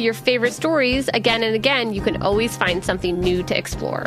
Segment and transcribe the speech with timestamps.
[0.00, 4.06] your favorite stories again and again, you can always find something new to explore.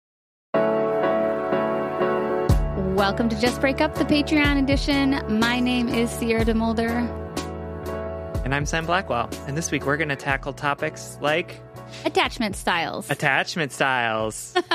[3.01, 5.39] Welcome to Just Break Up, the Patreon edition.
[5.39, 7.09] My name is Sierra DeMulder.
[8.45, 9.27] And I'm Sam Blackwell.
[9.47, 11.59] And this week we're going to tackle topics like
[12.05, 13.09] attachment styles.
[13.09, 14.55] Attachment styles.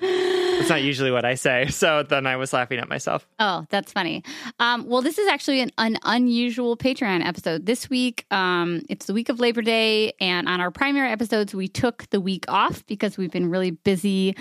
[0.00, 1.66] It's not usually what I say.
[1.78, 3.26] So then I was laughing at myself.
[3.38, 4.24] Oh, that's funny.
[4.58, 7.66] Um, well, this is actually an, an, unusual Patreon episode.
[7.66, 10.12] This week, um, it's the week of Labor Day.
[10.20, 14.34] And on our primary episodes, we took the week off because we've been really busy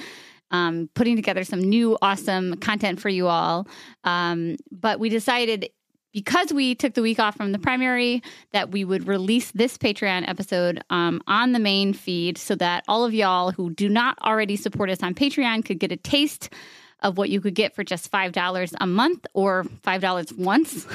[0.52, 3.68] um, putting together some new awesome content for you all.
[4.04, 5.70] Um, but we decided
[6.14, 10.28] because we took the week off from the primary, that we would release this Patreon
[10.28, 14.56] episode um, on the main feed so that all of y'all who do not already
[14.56, 16.50] support us on Patreon could get a taste
[17.02, 20.88] of what you could get for just $5 a month or $5 once.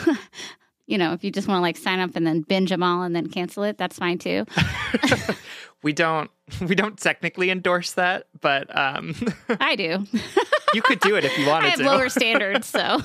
[0.86, 3.02] you know, if you just want to like sign up and then binge them all
[3.02, 4.44] and then cancel it, that's fine too.
[5.82, 9.15] we don't we don't technically endorse that, but um
[9.60, 10.04] I do.
[10.75, 11.84] you could do it if you wanted I have to.
[11.87, 13.00] lower standards, so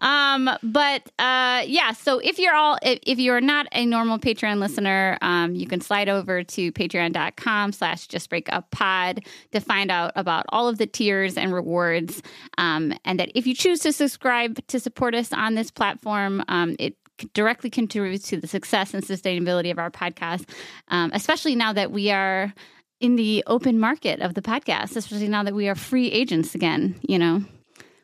[0.00, 4.58] um, but uh, yeah, so if you're all if, if you're not a normal Patreon
[4.58, 9.90] listener, um, you can slide over to patreon.com slash just break up pod to find
[9.90, 12.22] out about all of the tiers and rewards.
[12.58, 16.76] Um, and that if you choose to subscribe to support us on this platform, um,
[16.78, 16.94] it
[17.32, 20.48] directly contributes to the success and sustainability of our podcast,
[20.88, 22.52] um, especially now that we are
[23.00, 26.98] in the open market of the podcast, especially now that we are free agents again,
[27.02, 27.42] you know.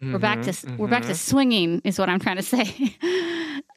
[0.01, 0.77] Mm-hmm, we're back to mm-hmm.
[0.77, 2.97] we're back to swinging is what I'm trying to say.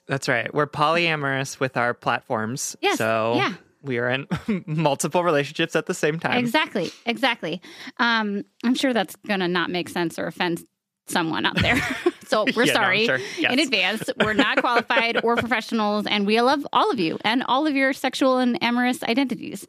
[0.08, 0.54] That's right.
[0.54, 2.76] We're polyamorous with our platforms.
[2.82, 2.98] Yes.
[2.98, 3.54] So yeah.
[3.82, 4.28] we are in
[4.66, 6.38] multiple relationships at the same time.
[6.38, 6.92] Exactly.
[7.06, 7.62] Exactly.
[7.98, 10.64] Um, I'm sure that's going to not make sense or offend
[11.10, 11.82] someone out there.
[12.28, 13.28] so we're yeah, sorry no, sure.
[13.38, 13.54] yes.
[13.54, 14.10] in advance.
[14.24, 17.94] We're not qualified or professionals, and we love all of you and all of your
[17.94, 19.68] sexual and amorous identities.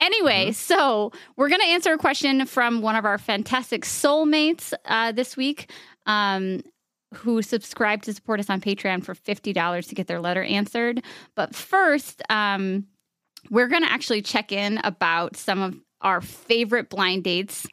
[0.00, 0.52] Anyway, mm-hmm.
[0.52, 5.36] so we're going to answer a question from one of our fantastic soulmates uh, this
[5.36, 5.70] week
[6.04, 6.62] um,
[7.14, 11.02] who subscribed to support us on Patreon for $50 to get their letter answered.
[11.34, 12.86] But first, um,
[13.50, 17.66] we're going to actually check in about some of our favorite blind dates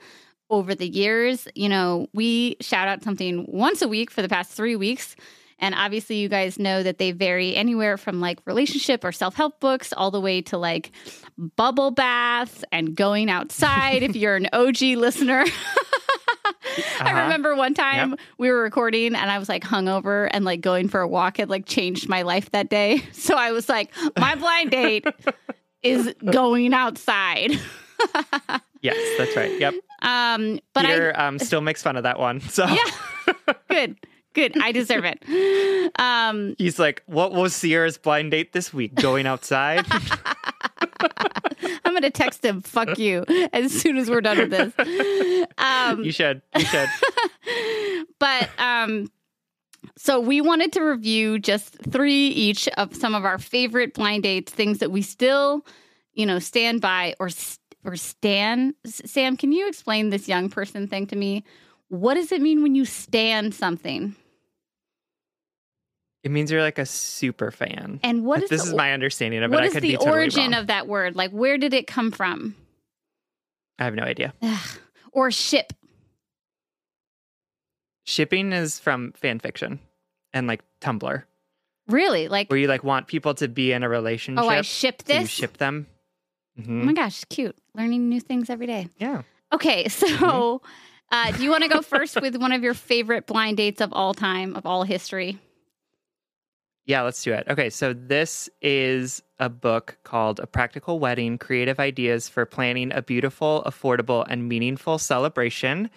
[0.50, 1.48] over the years.
[1.56, 5.16] You know, we shout out something once a week for the past three weeks.
[5.60, 9.60] And obviously, you guys know that they vary anywhere from like relationship or self help
[9.60, 10.92] books all the way to like
[11.38, 15.46] bubble baths and going outside if you're an OG listener.
[16.76, 17.04] Uh-huh.
[17.06, 18.20] I remember one time yep.
[18.38, 21.50] we were recording and I was like hungover and like going for a walk had
[21.50, 23.04] like changed my life that day.
[23.14, 25.06] So I was like, my blind date
[25.82, 27.52] is going outside.
[28.82, 29.60] Yes, that's right.
[29.60, 29.76] Yep.
[30.02, 32.42] Um, but Peter um, still makes fun of that one.
[32.42, 33.96] So yeah, good,
[34.34, 34.62] good.
[34.62, 36.00] I deserve it.
[36.00, 38.96] Um, he's like, "What was Sierra's blind date this week?
[38.96, 39.86] Going outside?"
[41.86, 42.62] I'm gonna text him.
[42.62, 45.48] Fuck you as soon as we're done with this.
[45.58, 46.42] Um, you should.
[46.58, 46.90] You should.
[48.20, 49.10] but um,
[49.98, 54.52] so we wanted to review just three each of some of our favorite blind dates,
[54.52, 55.66] things that we still,
[56.14, 57.30] you know, stand by or
[57.84, 58.74] or stan.
[58.86, 61.44] Sam, can you explain this young person thing to me?
[61.90, 64.16] What does it mean when you stand something?
[66.24, 68.00] It means you're like a super fan.
[68.02, 69.64] And what is this the, is my understanding of what it.
[69.64, 70.54] I is could the be totally origin wrong.
[70.62, 71.16] of that word?
[71.16, 72.56] Like, where did it come from?
[73.78, 74.34] I have no idea.
[75.12, 75.74] or ship.
[78.06, 79.80] Shipping is from fan fiction
[80.34, 81.24] and like Tumblr,
[81.88, 82.28] Really?
[82.30, 84.44] Like, where you like want people to be in a relationship.
[84.44, 85.30] oh, I ship so you this.
[85.30, 85.88] ship them.
[86.58, 86.84] Oh Mhm.
[86.84, 87.56] my gosh, cute.
[87.76, 88.90] Learning new things every day.
[88.98, 89.24] Yeah.
[89.52, 90.62] Okay, so
[91.12, 93.92] uh, do you want to go first with one of your favorite blind dates of
[93.94, 95.40] all time, of all history?
[96.86, 97.46] Yeah, let's do it.
[97.50, 103.02] Okay, so this is a book called A Practical Wedding Creative Ideas for Planning a
[103.02, 105.90] Beautiful, Affordable, and Meaningful Celebration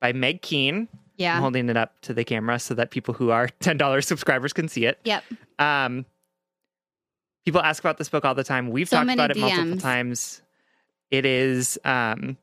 [0.00, 0.88] by Meg Keene.
[1.18, 1.34] Yeah.
[1.36, 4.68] I'm holding it up to the camera so that people who are $10 subscribers can
[4.68, 4.98] see it.
[5.04, 5.22] Yep.
[5.58, 6.06] Um,
[7.44, 8.70] people ask about this book all the time.
[8.70, 10.42] We've So talked about it multiple times.
[11.10, 12.36] It is um,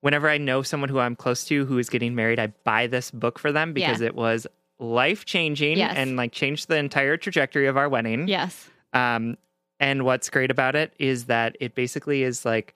[0.00, 3.10] whenever I know someone who I'm close to who is getting married, I buy this
[3.10, 4.08] book for them because Yeah.
[4.08, 4.46] it was
[4.78, 5.94] life changing Yes.
[5.96, 8.28] and like changed the entire trajectory of our wedding.
[8.28, 8.68] Yes.
[8.92, 9.36] Um,
[9.80, 12.74] and what's great about it is that it basically is like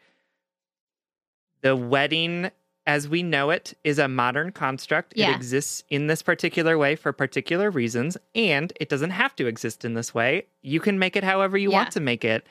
[1.60, 2.50] the wedding
[2.88, 5.12] as we know it is a modern construct.
[5.14, 5.30] Yeah.
[5.30, 9.84] It exists in this particular way for particular reasons, and it doesn't have to exist
[9.84, 10.46] in this way.
[10.62, 11.76] You can make it however you Yeah.
[11.76, 12.46] want to make it,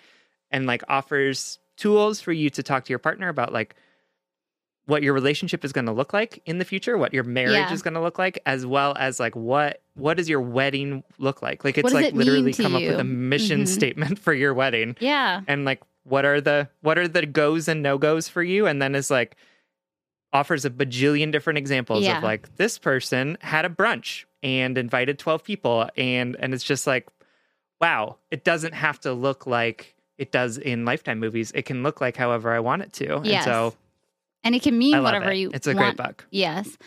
[0.52, 3.76] and like offers tools for you to talk to your partner about like
[4.86, 7.74] what your relationship is going to look like in the future, what your marriage Yeah.
[7.74, 11.42] is going to look like, as well as like what what does your wedding look
[11.42, 11.66] like?
[11.66, 13.68] Like it's like it literally come up with a mission Mhm.
[13.68, 15.42] statement for your wedding Yeah.
[15.48, 18.80] and like what are the what are the goes and no goes for you and
[18.82, 19.36] then is like
[20.38, 22.18] offers a bajillion different examples Yeah.
[22.18, 26.86] of like this person had a brunch and invited 12 people and and it's just
[26.88, 27.06] like
[27.82, 32.02] wow it doesn't have to look like it does in lifetime movies it can look
[32.02, 33.46] like however i want it to Yes.
[33.48, 33.74] and so
[34.44, 35.38] And it can mean whatever it.
[35.38, 35.98] you it's a want.
[35.98, 36.78] great book Yes.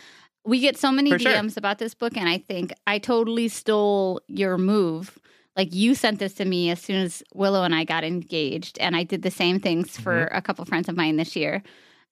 [0.43, 1.33] We get so many For sure.
[1.33, 5.19] DMs about this book, and I think I totally stole your move.
[5.55, 8.95] Like you sent this to me as soon as Willow and I got engaged, and
[8.95, 10.35] I did the same things for Mm-hmm.
[10.35, 11.61] a couple friends of mine this year,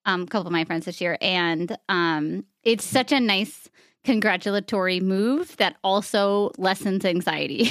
[0.09, 3.69] um, a couple of my friends this year, and um, it's such a nice
[4.03, 7.69] congratulatory move that also lessens anxiety.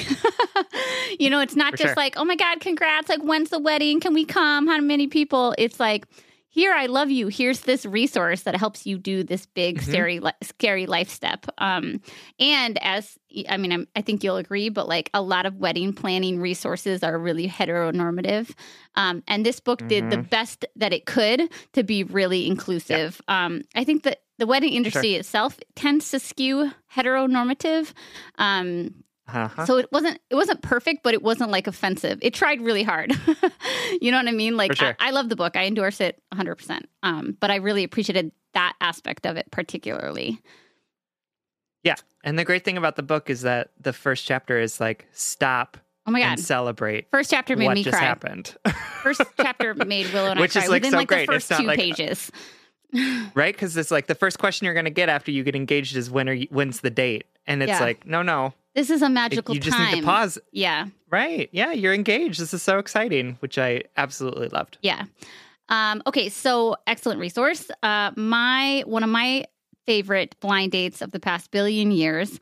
[1.19, 1.95] you know, it's not For just sure.
[1.95, 3.09] like, oh my God, congrats!
[3.09, 3.99] Like, when's the wedding?
[3.99, 4.67] Can we come?
[4.67, 5.53] How many people?
[5.57, 6.05] It's like
[6.51, 7.27] here i love you.
[7.27, 9.83] Here's this resource that helps you do this big Mhm.
[9.89, 11.45] scary li- scary life step.
[11.59, 12.01] Um
[12.39, 13.17] and as
[13.47, 17.03] i mean I'm, i think you'll agree but like a lot of wedding planning resources
[17.03, 18.51] are really heteronormative.
[18.95, 20.29] Um and this book did the Mhm.
[20.29, 21.41] best that it could
[21.73, 23.21] to be really inclusive.
[23.27, 27.91] Um i think that the wedding industry itself tends to skew heteronormative.
[28.37, 29.03] Um
[29.33, 29.65] uh-huh.
[29.65, 32.19] so it wasn't it wasn't perfect, but it wasn't like offensive.
[32.21, 33.11] It tried really hard.
[34.01, 34.57] you know what I mean?
[34.57, 34.95] Like sure.
[34.99, 35.55] I, I love the book.
[35.55, 36.55] I endorse it 100.
[36.55, 40.41] percent Um, but I really appreciated that aspect of it particularly.
[41.83, 45.05] yeah and the great thing about the book is that the first chapter is like
[45.11, 45.77] stop
[46.07, 46.25] Oh my god!
[46.31, 48.05] and celebrate First chapter made what me just cry.
[48.05, 48.55] happened
[49.03, 51.27] First chapter made Willow and Which I is, cry like, within so like great.
[51.27, 52.31] the first two like- pages.
[53.35, 53.53] right?
[53.53, 56.09] Because it's like the first question you're going to get after you get engaged is
[56.09, 57.25] when are you, when's the date?
[57.45, 57.79] And it's Yeah.
[57.81, 59.93] like, no, no, This is a It- magical you just time.
[59.95, 60.39] need to pause.
[60.53, 61.49] Yeah, Right?
[61.51, 62.39] Yeah, you're engaged.
[62.39, 64.77] This is so exciting, which I absolutely loved.
[64.81, 65.03] yeah.
[65.67, 67.69] Um, okay, so excellent resource.
[67.83, 69.43] Uh, my one of my
[69.85, 72.39] favorite blind dates of the past billion years,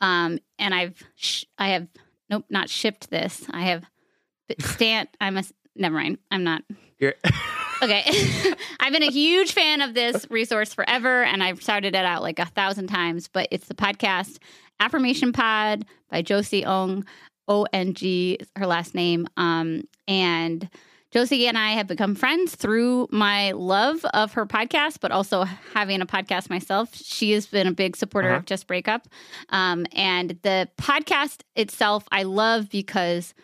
[0.00, 1.88] um, and I've sh- I have
[2.30, 3.44] nope not shipped this.
[3.50, 3.84] I have
[4.60, 5.08] stand.
[5.20, 5.42] I'm a
[5.76, 6.18] never mind.
[6.30, 6.62] I'm not.
[7.00, 7.14] You're
[7.82, 8.02] Okay.
[8.80, 12.38] I've been a huge fan of this resource forever, and I've shouted it out like
[12.38, 14.38] a thousand times, but it's the podcast
[14.80, 17.04] Affirmation Pod by Josie Ong,
[17.46, 19.26] O N G, her last name.
[19.36, 20.68] Um, and
[21.10, 25.42] Josie and I have become friends through my love of her podcast, but also
[25.74, 26.94] having a podcast myself.
[26.94, 28.38] She has been a big supporter Uh-huh.
[28.38, 29.08] of Just Breakup.
[29.48, 33.34] Um, and the podcast itself, I love because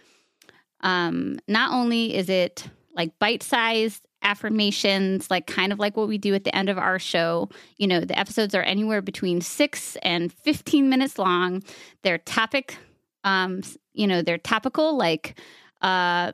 [0.81, 6.19] um, not only is it like bite sized affirmations, like kind of like what we
[6.19, 7.49] do at the end of our show.
[7.79, 11.63] You know, the episodes are anywhere between six and 15 minutes long.
[12.03, 12.77] They're topic,
[13.25, 15.39] um, you know, they're topical, like
[15.81, 16.33] uh,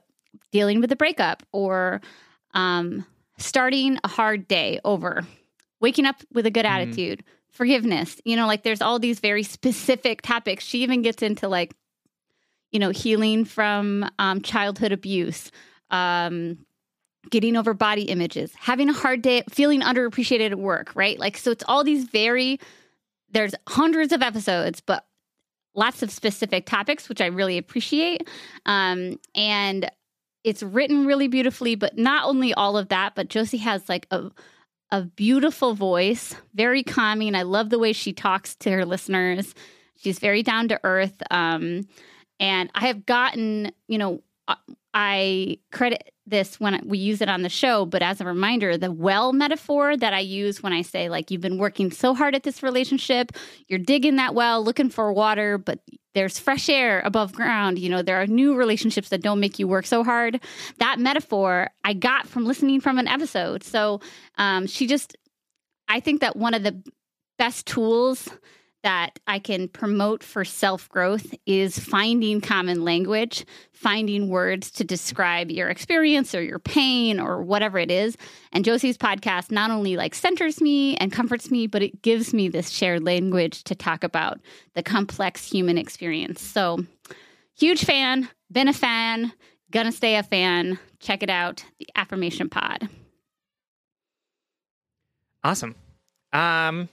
[0.51, 2.01] dealing with a breakup or
[2.55, 3.05] um,
[3.39, 5.27] starting a hard day over,
[5.81, 6.71] waking up with a good Mhm.
[6.71, 8.21] attitude, forgiveness.
[8.25, 10.65] You know, like there's all these very specific topics.
[10.65, 11.75] She even gets into like,
[12.71, 15.51] you know, healing from um, childhood abuse,
[15.91, 16.65] um,
[17.31, 21.19] getting over body images, having a hard day, feeling underappreciated at work, right?
[21.19, 22.59] Like, so it's all these very,
[23.31, 25.07] there's hundreds of episodes, but
[25.75, 28.29] lots of specific topics, which I really appreciate.
[28.67, 29.91] Um, and
[30.45, 34.31] it's written really beautifully, but not only all of that, but Josie has like a,
[34.91, 37.35] a beautiful voice, very calming.
[37.35, 39.55] I love the way she talks to her listeners.
[39.97, 41.23] She's very down to earth.
[41.31, 41.87] Um,
[42.41, 44.23] and I have gotten, you know,
[44.95, 48.93] I- credit this when we use it on the show, but as a reminder, the
[48.93, 52.45] well metaphor that I use when I say, like, you've been working so hard at
[52.45, 53.33] this relationship,
[53.69, 55.81] you're digging that well, looking for water, but
[56.15, 57.79] there's fresh air above ground.
[57.79, 60.41] You know, there are new relationships that don't make you work so hard.
[60.79, 63.65] That metaphor I got from listening from an episode.
[63.65, 64.01] So
[64.37, 65.17] um, she just,
[65.89, 66.83] I think that one of the
[67.39, 68.29] best tools
[68.83, 75.51] that I can promote for self growth is finding common language, finding words to describe
[75.51, 78.17] your experience or your pain or whatever it is.
[78.53, 82.49] And Josie's podcast not only like centers me and comforts me, but it gives me
[82.49, 84.41] this shared language to talk about
[84.75, 86.43] the complex human experience.
[86.43, 86.85] So,
[87.57, 89.33] huge fan, been a fan,
[89.71, 90.79] gonna stay a fan.
[91.01, 92.89] Check it out, the Affirmation Pod.
[95.45, 95.75] Awesome.
[96.33, 96.89] Um,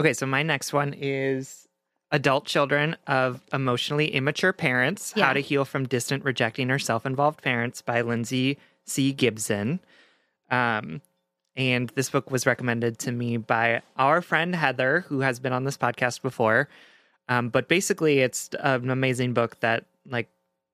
[0.00, 1.68] okay, so my next one is
[2.10, 5.26] Adult Children of Emotionally Immature Parents Yeah.
[5.26, 9.12] How to Heal from Distant, Rejecting, or Self Involved Parents by Lindsay C.
[9.12, 9.80] Gibson.
[10.50, 11.02] Um,
[11.54, 15.64] and this book was recommended to me by our friend Heather, who has been on
[15.64, 16.68] this podcast before.
[17.28, 20.28] Um, but basically, it's an amazing book that like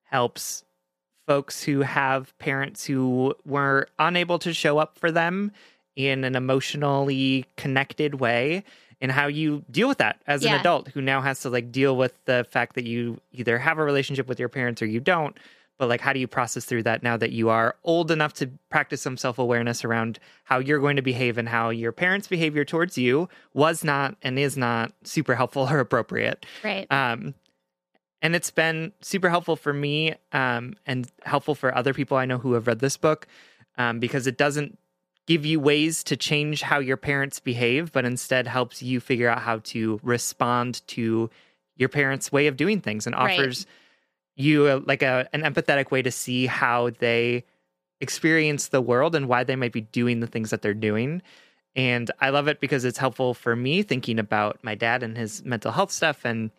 [0.05, 0.65] helps
[1.27, 5.51] folks who have parents who were unable to show up for them
[5.97, 8.63] in an emotionally connected way
[9.01, 10.55] and how you deal with that as Yeah.
[10.55, 13.79] an adult who now has to like deal with the fact that you either have
[13.79, 15.37] a relationship with your parents or you don't
[15.79, 18.49] but like how do you process through that now that you are old enough to
[18.71, 22.97] practice some self-awareness around how you're going to behave and how your parents behavior towards
[22.97, 26.91] you was not and is not super helpful or appropriate Right.
[26.91, 27.35] um,
[28.23, 32.39] and it's been super helpful for me um, and helpful for other people I know
[32.39, 33.27] who have read this book
[33.77, 34.79] um, because it doesn't
[35.27, 39.43] give you ways to change how your parents behave, but instead helps you figure out
[39.43, 41.29] how to respond to
[41.77, 43.39] your parents' way of doing things and Right.
[43.39, 43.67] offers
[44.37, 47.45] you a, like a an empathetic way to see how they
[48.01, 51.23] experience the world and why they might be doing the things that they're doing.
[51.75, 55.45] And I love it because it's helpful for me thinking about my dad and his
[55.45, 56.51] mental health stuff and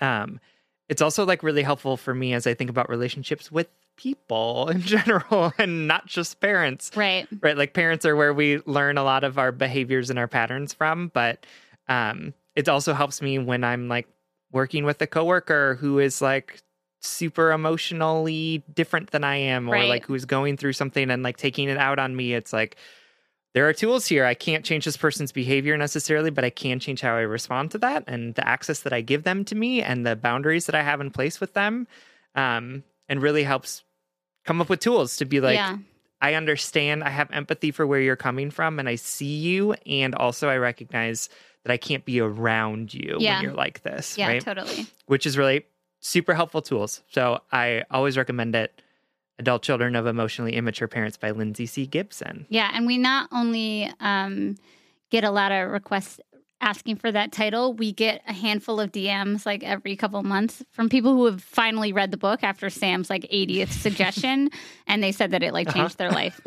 [0.00, 0.40] um
[0.88, 4.80] it's also like really helpful for me as I think about relationships with people in
[4.82, 7.26] general and not just parents right.
[7.40, 10.74] right like parents are where we learn a lot of our behaviors and our patterns
[10.74, 11.46] from but
[11.88, 14.06] um it also helps me when i'm like
[14.52, 16.60] working with a coworker who is like
[17.00, 19.88] super emotionally different than i am or Right.
[19.88, 22.76] like who's going through something and like taking it out on me it's like
[23.56, 27.00] there are tools here i can't change this person's behavior necessarily but i can change
[27.00, 30.06] how i respond to that and the access that i give them to me and
[30.06, 31.88] the boundaries that i have in place with them
[32.34, 33.82] um and really helps
[34.44, 35.78] come up with tools to be like yeah.
[36.18, 39.74] I understand, I have empathy for where you're coming from, and I see you.
[39.84, 41.28] And also, I recognize
[41.62, 43.34] that I can't be around you Yeah.
[43.36, 44.42] when you're like this, Yeah, right?
[44.42, 44.86] totally.
[45.04, 45.66] Which is really
[46.00, 47.02] super helpful tools.
[47.10, 48.80] So I always recommend it.
[49.38, 51.86] Adult Children of Emotionally Immature Parents by Lindsay C.
[51.86, 52.46] Gibson.
[52.48, 54.56] Yeah, and we not only um,
[55.10, 56.20] get a lot of requests
[56.60, 60.88] asking for that title, we get a handful of DMs like every couple months from
[60.88, 64.50] people who have finally read the book after Sam's like 80th suggestion,
[64.86, 66.40] and they said that it like changed their life.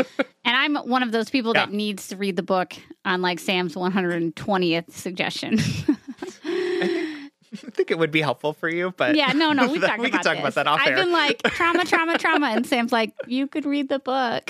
[0.44, 2.74] And I'm one of those people that needs to read the book
[3.06, 5.60] on like Sam's 120th suggestion.
[7.52, 10.08] I think it would be helpful for you, but yeah, no, no, we talked we
[10.08, 10.40] about can talk this.
[10.42, 10.96] about that off I've air.
[10.98, 14.50] been like trauma, trauma, trauma, and Sam's like, you could read the book.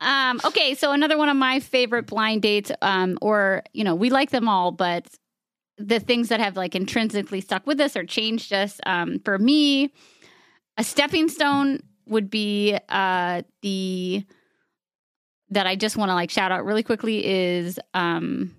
[0.00, 4.10] um, okay, so another one of my favorite blind dates, um, or you know, we
[4.10, 5.06] like them all, but
[5.78, 8.80] the things that have like intrinsically stuck with us or changed us.
[8.86, 9.92] Um, for me,
[10.76, 14.24] a stepping stone would be uh the
[15.50, 18.54] that I just want to like shout out really quickly is um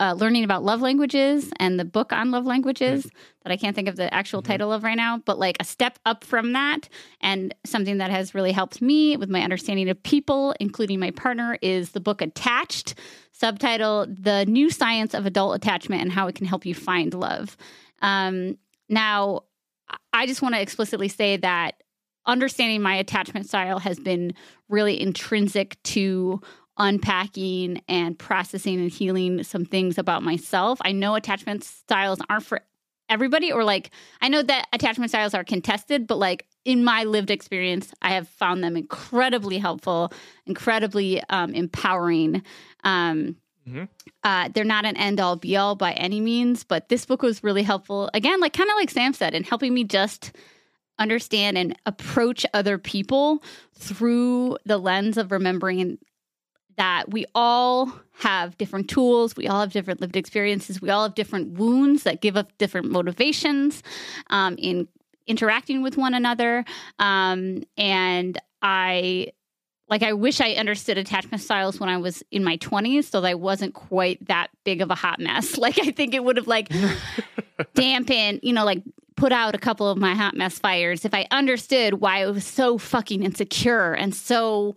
[0.00, 3.04] uh, learning about love languages and the book on love languages
[3.42, 4.46] that I can't think of the actual Mhm.
[4.46, 6.88] title of right now, but like a step up from that
[7.20, 11.58] and something that has really helped me with my understanding of people, including my partner,
[11.60, 12.94] is the book Attached,
[13.32, 17.56] subtitle The New Science of Adult Attachment and How It Can Help You Find Love.
[18.00, 18.56] Um,
[18.88, 19.42] now,
[20.12, 21.82] I just want to explicitly say that
[22.26, 24.34] understanding my attachment style has been
[24.68, 26.40] really intrinsic to
[26.78, 30.78] unpacking and processing and healing some things about myself.
[30.82, 32.60] I know attachment styles aren't for
[33.08, 33.90] everybody, or like,
[34.20, 38.28] I know that attachment styles are contested, but like in my lived experience, I have
[38.28, 40.12] found them incredibly helpful,
[40.46, 42.42] incredibly um, empowering.
[42.84, 43.36] Um,
[43.68, 43.82] Mm-hmm.
[44.22, 47.42] uh, they're not an end all be all by any means, but this book was
[47.42, 48.08] really helpful.
[48.14, 50.30] Again, like kind of like Sam said, in helping me just
[51.00, 53.42] understand and approach other people
[53.74, 55.98] through the lens of remembering
[56.76, 61.14] that we all have different tools, we all have different lived experiences, we all have
[61.14, 63.82] different wounds that give us different motivations
[64.30, 64.88] um, in
[65.26, 66.64] interacting with one another.
[66.98, 69.32] Um, and I
[69.88, 73.28] like I wish I understood attachment styles when I was in my 20s so that
[73.28, 75.56] I wasn't quite that big of a hot mess.
[75.66, 76.70] Like I think it would have like
[77.74, 78.82] dampened, you know, like
[79.16, 82.44] put out a couple of my hot mess fires if I understood why I was
[82.44, 84.76] so fucking insecure and so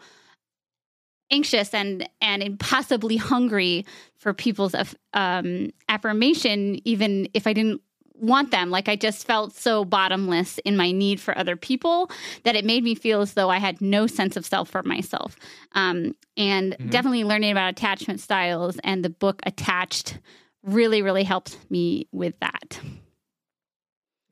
[1.32, 3.86] anxious and and impossibly hungry
[4.18, 4.76] for people's
[5.14, 7.82] um, affirmation even if I didn't
[8.16, 8.70] want them.
[8.70, 12.12] Like I just felt so bottomless in my need for other people
[12.44, 15.38] that it made me feel as though I had no sense of self for myself.
[15.72, 16.90] Um, and Mhm.
[16.92, 20.20] definitely learning about attachment styles and the book Attached
[20.64, 22.82] really, really helped me with that.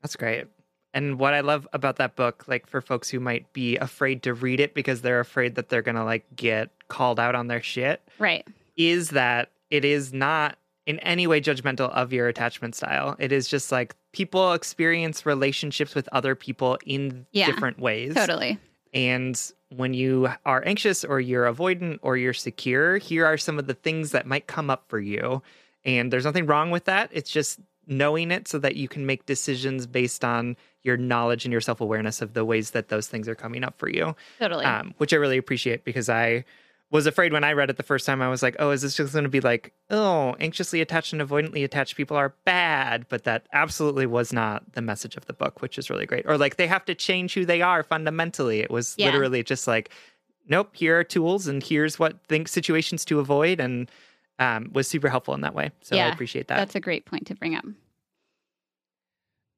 [0.02, 0.46] That's great.
[0.94, 4.34] And what I love about that book, like for folks who might be afraid to
[4.34, 8.00] read it because they're afraid that they're gonna like get called out on their shit,
[8.18, 8.46] Right.
[8.76, 13.14] is that it is not in any way judgmental of your attachment style.
[13.18, 18.14] It is just like people experience relationships with other people in Yeah, different ways.
[18.14, 18.58] Totally.
[18.94, 23.66] And when you are anxious or you're avoidant or you're secure, here are some of
[23.66, 25.42] the things that might come up for you.
[25.84, 27.10] And there's nothing wrong with that.
[27.12, 30.56] It's just knowing it so that you can make decisions based on
[30.88, 33.78] your knowledge and your self awareness of the ways that those things are coming up
[33.78, 34.64] for you, Totally.
[34.64, 36.44] um, which I really appreciate because I
[36.90, 38.22] was afraid when I read it the first time.
[38.22, 41.20] I was like, oh, is this just going to be like, oh, anxiously attached and
[41.20, 43.04] avoidantly attached people are bad?
[43.10, 46.24] But that absolutely was not the message of the book, which is really great.
[46.26, 48.60] Or like they have to change who they are fundamentally.
[48.60, 49.06] It was Yeah.
[49.06, 49.90] literally just like,
[50.48, 53.90] nope, here are tools and here's what think situations to avoid, and
[54.38, 55.70] um, was super helpful in that way.
[55.82, 56.56] So I appreciate that.
[56.56, 57.66] That's a great point to bring up.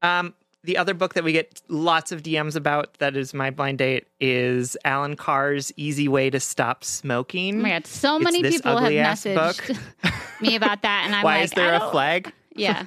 [0.02, 3.78] Um, the other book that we get lots of DMs about that is my blind
[3.78, 7.60] date is Allen Carr's Easy Way to Stop Smoking.
[7.60, 7.86] Oh my God.
[7.86, 9.78] So It's many people have messaged
[10.40, 11.04] me about that.
[11.06, 12.32] And I'm Why like, is there I a flag?
[12.54, 12.84] Yeah.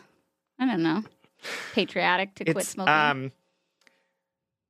[0.60, 1.04] I don't know.
[1.74, 2.94] Patriotic to quit smoking.
[2.94, 3.32] um,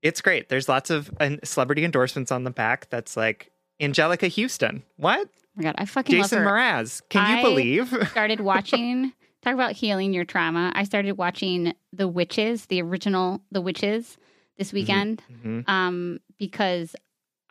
[0.02, 0.48] it's great.
[0.48, 2.90] There's lots of uh, celebrity endorsements on the back.
[2.90, 4.84] That's like Anjelica Huston.
[4.98, 5.28] What?
[5.28, 5.76] oh my God.
[5.78, 6.58] I fucking Jason love her.
[6.58, 7.02] Mraz.
[7.10, 8.08] Can you believe?
[8.12, 9.12] started watching
[9.44, 10.72] talk about healing your trauma.
[10.76, 14.18] I started watching the witches the original the witches
[14.58, 15.68] this weekend Mhm.
[15.68, 16.96] um because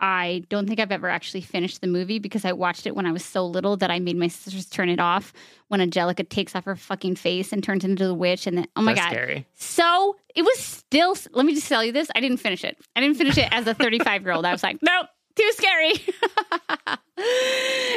[0.00, 3.12] i don't think i've ever actually finished the movie because i watched it when i
[3.12, 5.32] was so little that i made my sisters turn it off
[5.68, 8.82] when Anjelica takes off her fucking face and turns into the witch and then oh
[8.82, 9.10] my So god.
[9.10, 9.46] scary.
[9.54, 12.76] so it was still let me just tell you this i didn't finish it.
[12.96, 15.94] I didn't finish it as a 35 year old i was like nope too scary.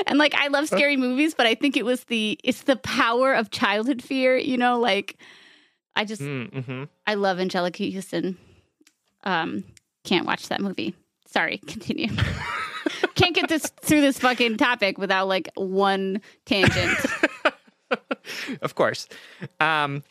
[0.08, 3.34] And like i love scary movies but i think it was the it's the power
[3.34, 5.17] of childhood fear you know like
[5.95, 6.84] i just Mm-hmm.
[7.08, 8.38] i love Anjelica Huston.
[9.24, 9.63] Um
[10.04, 10.93] can't watch that movie.
[11.28, 12.10] Sorry continue.
[13.15, 16.98] Can't get this through this fucking topic without like one tangent.
[18.62, 19.08] Of course.
[19.60, 20.04] Um,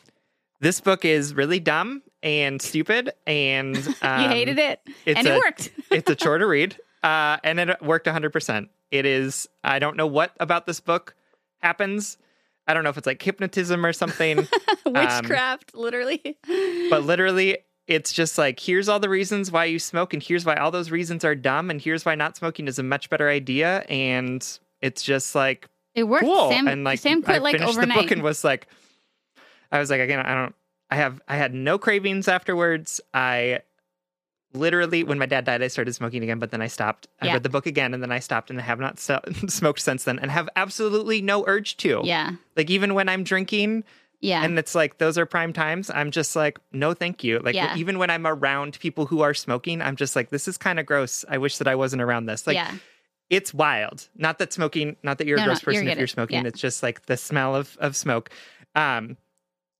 [0.61, 5.35] this book is really dumb and stupid, and um, you hated it and it a-
[5.37, 5.69] worked.
[5.91, 8.67] it's a chore to read, uh, and it worked 100%.
[8.89, 11.15] It is, I don't know what about this book
[11.59, 12.17] happens.
[12.67, 14.47] I don't know if it's like hypnotism or something,
[14.85, 16.37] witchcraft literally
[16.89, 20.55] but literally, it's just like, here's all the reasons why you smoke, and here's why
[20.55, 23.81] all those reasons are dumb, and here's why not smoking is a much better idea.
[23.81, 24.43] And
[24.81, 26.49] it's just like, it worked cool.
[26.49, 28.67] sam, and like, sam quit I like overnight the book and was like,
[29.71, 30.55] I was like, again, I don't,
[30.89, 32.99] I have, I had no cravings afterwards.
[33.13, 33.59] I
[34.55, 37.07] literally, when my dad died, I started smoking again, but then I stopped.
[37.21, 37.33] I Yeah.
[37.33, 40.03] read the book again, and then I stopped, and I have not so- smoked since
[40.05, 42.01] then, and have absolutely no urge to.
[42.03, 43.83] yeah Like even when I'm drinking,
[44.21, 47.39] yeah and it's like those are prime times, I'm just like, no, thank you.
[47.39, 47.75] Like Yeah.
[47.77, 50.85] even when I'm around people who are smoking, I'm just like, this is kind of
[50.85, 51.25] gross.
[51.29, 52.47] I wish that I wasn't around this.
[52.47, 52.73] Like yeah
[53.31, 54.07] it's wild.
[54.15, 56.43] Not that smoking, not that you're a No, no, gross person you're if you're smoking.
[56.43, 56.47] Yeah.
[56.47, 58.29] It's just like the smell of of smoke.
[58.75, 59.17] Um,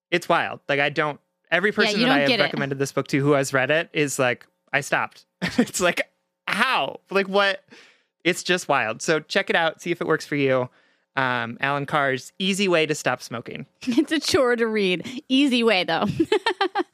[0.10, 0.62] it's wild.
[0.68, 1.20] Like I don't.
[1.52, 2.44] Every person that I have get it.
[2.44, 5.26] recommended this book to who has read it is like, I stopped.
[5.42, 6.02] it's like,
[6.48, 7.00] how?
[7.10, 7.64] Like what?
[8.24, 9.02] It's just wild.
[9.02, 9.82] So check it out.
[9.82, 10.70] See if it works for you.
[11.16, 13.66] Um, Allen Carr's Easy Way to Stop Smoking.
[13.88, 15.24] It's a chore to read.
[15.30, 16.06] Easy way though.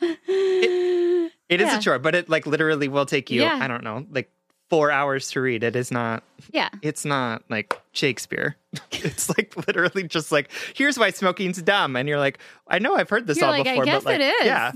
[0.01, 1.77] It is Yeah.
[1.77, 3.57] a chore, but it like literally will take you, Yeah.
[3.61, 4.31] I don't know, like
[4.71, 5.63] four hours to read.
[5.63, 6.69] It is not Yeah.
[6.81, 8.55] it's not like Shakespeare.
[8.93, 11.97] it's like literally just like, here's why smoking's dumb.
[11.97, 14.19] And you're like, I know I've heard this You're all like, before, I guess but
[14.19, 14.45] like, it is.
[14.45, 14.71] yeah,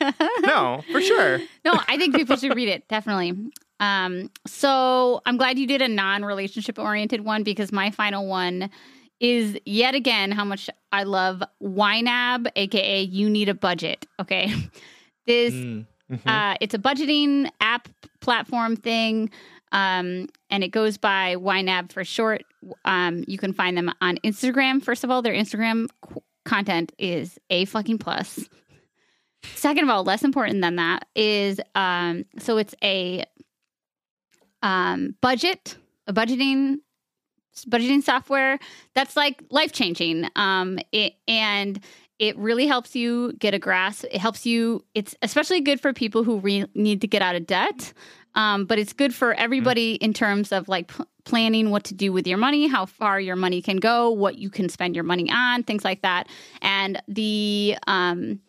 [0.20, 0.28] yeah.
[0.40, 1.38] no, for sure.
[1.66, 3.34] No, I think people should read it definitely.
[3.78, 8.70] Um, so I'm glad you did a non-relationship oriented one because my final one
[9.20, 14.06] is yet again how much I love YNAB, aka You Need a Budget.
[14.18, 14.50] Okay,
[15.26, 16.20] this Mm, mhm.
[16.26, 17.88] uh, it's a budgeting app
[18.20, 19.30] platform thing.
[19.72, 22.44] Um, and it goes by YNAB for short.
[22.84, 24.82] Um, you can find them on Instagram.
[24.82, 28.48] First of all, their Instagram qu- content is a fucking plus.
[29.54, 33.24] Second of all, less important than that is um, so it's a
[34.62, 36.76] um, budget, a budgeting
[37.68, 38.58] budgeting software
[38.94, 40.28] that's like life changing.
[40.36, 41.80] Um, it, and
[42.18, 44.04] it really helps you get a grasp.
[44.10, 44.84] It helps you.
[44.94, 47.92] It's especially good for people who re- need to get out of debt.
[48.34, 52.12] Um, but it's good for everybody in terms of like p- planning what to do
[52.12, 55.30] with your money, how far your money can go, what you can spend your money
[55.30, 56.28] on, things like that.
[56.60, 58.40] And the um,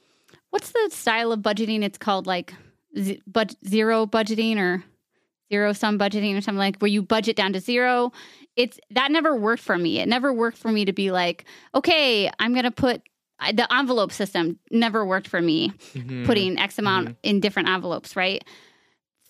[0.49, 1.84] what's the style of budgeting?
[1.84, 2.53] It's called like
[2.97, 4.84] z- bud- zero budgeting or
[5.51, 8.12] zero sum budgeting or something like where you budget down to zero.
[8.58, 9.99] It's that never worked for me.
[9.99, 13.01] It never worked for me to be like, okay, I'm gonna put
[13.39, 16.26] I- the envelope system never worked for me Mhm.
[16.26, 18.43] putting X amount in different envelopes, right?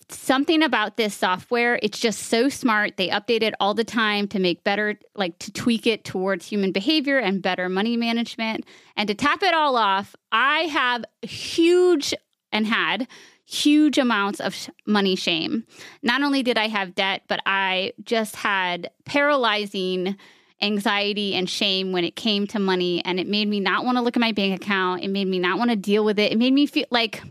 [0.10, 2.96] Something about this software, it's just so smart.
[2.96, 6.72] They update it all the time to make better, like to tweak it towards human
[6.72, 8.66] behavior and better money management.
[8.96, 12.14] And to tap it all off, I have huge
[12.54, 13.06] and had
[13.46, 15.66] huge amounts of sh- money shame.
[16.02, 20.16] Not only did I have debt, but I just had paralyzing
[20.62, 24.02] anxiety and shame when it came to money and it made me not want to
[24.02, 26.38] look at my bank account it made me not want to deal with it it
[26.38, 27.22] made me feel like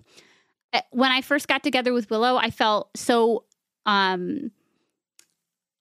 [0.72, 3.42] eh, when i first got together with willow i felt so
[3.84, 4.50] um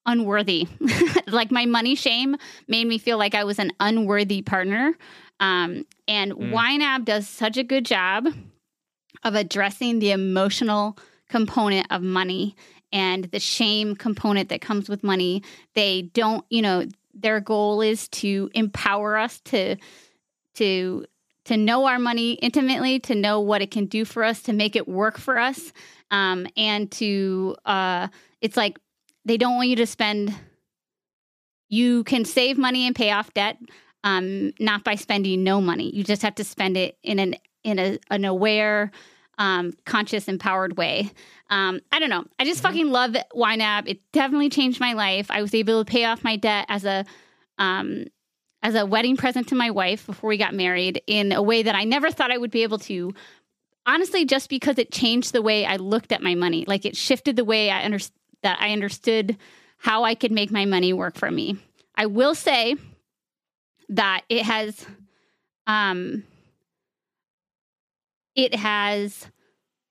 [0.07, 0.67] unworthy
[1.27, 2.35] like my money shame
[2.67, 4.95] made me feel like i was an unworthy partner
[5.39, 6.51] um and Mm.
[6.51, 8.27] YNAB does such a good job
[9.23, 10.97] of addressing the emotional
[11.29, 12.55] component of money
[12.93, 15.41] and the shame component that comes with money.
[15.73, 19.77] They don't, you know, their goal is to empower us to
[20.55, 21.05] to
[21.45, 24.75] to know our money intimately, to know what it can do for us, to make
[24.75, 25.71] it work for us,
[26.11, 28.07] um, and to uh,
[28.41, 28.79] it's like
[29.25, 30.33] they don't want you to spend.
[31.69, 33.57] You can save money and pay off debt,
[34.03, 35.89] um, not by spending no money.
[35.95, 38.91] You just have to spend it in an in a, an aware,
[39.37, 41.11] um, conscious, empowered way.
[41.49, 42.25] Um, I don't know.
[42.39, 43.87] I just fucking love YNAB.
[43.87, 45.29] It definitely changed my life.
[45.29, 47.05] I was able to pay off my debt as a
[47.57, 48.05] um,
[48.63, 51.75] as a wedding present to my wife before we got married in a way that
[51.75, 53.13] I never thought I would be able to.
[53.85, 57.35] Honestly, just because it changed the way I looked at my money, like it shifted
[57.35, 57.99] the way I under-
[58.41, 59.37] that I understood
[59.77, 61.57] how I could make my money work for me.
[61.95, 62.75] I will say
[63.89, 64.83] that it has,
[65.67, 66.23] um,
[68.35, 69.27] it has,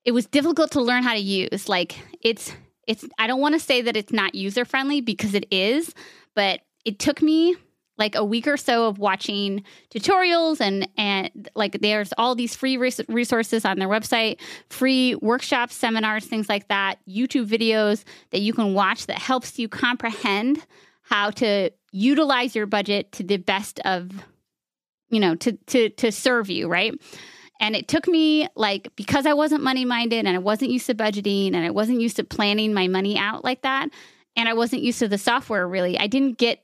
[0.05, 1.69] it was difficult to learn how to use.
[1.69, 2.53] Like it's,
[2.87, 3.05] it's.
[3.19, 5.95] I don't want to say that it's not user friendly because it is,
[6.35, 7.57] but it took me
[7.97, 12.77] like a week or so of watching tutorials and and like there's all these free
[12.77, 18.53] res- resources on their website free workshops seminars things like that youtube videos that you
[18.53, 20.65] can watch that helps you comprehend
[21.03, 24.11] how to utilize your budget to the best of
[25.11, 26.95] you know to to to serve you right
[27.65, 30.95] and it took me like because i wasn't money minded and i wasn't used to
[30.95, 33.89] budgeting and i wasn't used to planning my money out like that
[34.37, 36.61] and i wasn't used to the software really i didn't get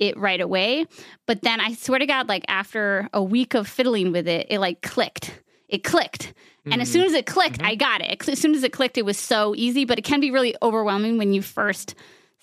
[0.00, 0.86] it right away.
[1.26, 4.58] But then I swear to God, like after a week of fiddling with it, it
[4.58, 5.30] like clicked.
[5.68, 6.32] It clicked.
[6.66, 7.14] And as soon mm-hmm.
[7.14, 7.66] as it clicked, mm-hmm.
[7.66, 8.28] I got it.
[8.28, 11.16] As soon as it clicked, it was so easy, but it can be really overwhelming
[11.16, 11.94] when you first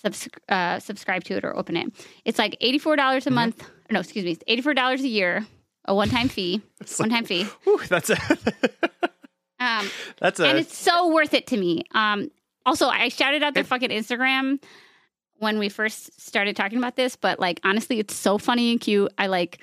[0.01, 1.93] subs- uh, subscribe to it or open it.
[2.25, 3.33] It's like $84 a mm-hmm.
[3.33, 3.69] month.
[3.91, 5.45] No, excuse me, it's $84 a year,
[5.87, 6.61] a one time fee,
[6.97, 7.43] one time fee.
[7.63, 8.17] Whew, that's a
[9.59, 11.83] Um, that's a and it's so worth it to me.
[11.91, 12.29] Um,
[12.65, 14.61] also, I shouted out their fucking Instagram
[15.37, 19.11] when we first started talking about this, but like honestly, it's so funny and cute.
[19.17, 19.61] I like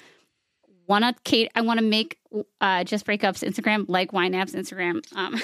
[0.87, 1.51] want to Kate.
[1.55, 2.19] I want to make
[2.61, 5.05] uh, just breakups Instagram like YNAB's Instagram.
[5.17, 5.41] Um,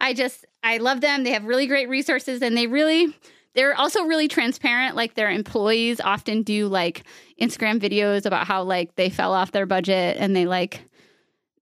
[0.00, 1.24] I just I love them.
[1.24, 3.14] They have really great resources, and they really
[3.54, 4.96] they're also really transparent.
[4.96, 7.04] Like their employees often do like
[7.40, 10.82] Instagram videos about how like they fell off their budget and they like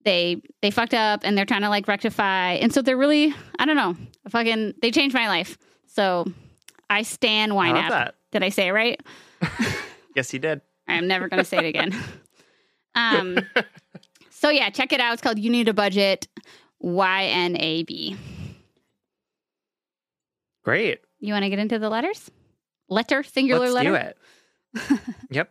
[0.04, 2.52] they they fucked up and they're trying to like rectify.
[2.52, 3.96] And so they're really I don't know.
[4.28, 5.58] Fucking they changed my life.
[5.86, 6.26] So
[6.90, 8.12] I YNAB.
[8.32, 9.00] Did I say it right?
[10.16, 10.62] Yes, you did.
[10.88, 11.94] I'm never going to say it again.
[12.96, 13.38] um,
[14.30, 15.12] so yeah, check it out.
[15.12, 16.26] It's called You Need a Budget.
[16.80, 18.16] Y N A B.
[20.64, 21.00] Great.
[21.26, 22.30] You want to get into the letters?
[22.88, 23.90] Letter, singular Let's letter?
[23.90, 23.94] do
[24.94, 25.00] it.
[25.30, 25.50] yep.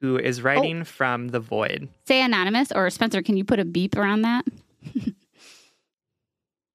[0.00, 0.84] who is writing oh.
[0.84, 1.88] from the void.
[2.04, 4.44] Say anonymous or Spencer, can you put a beep around that?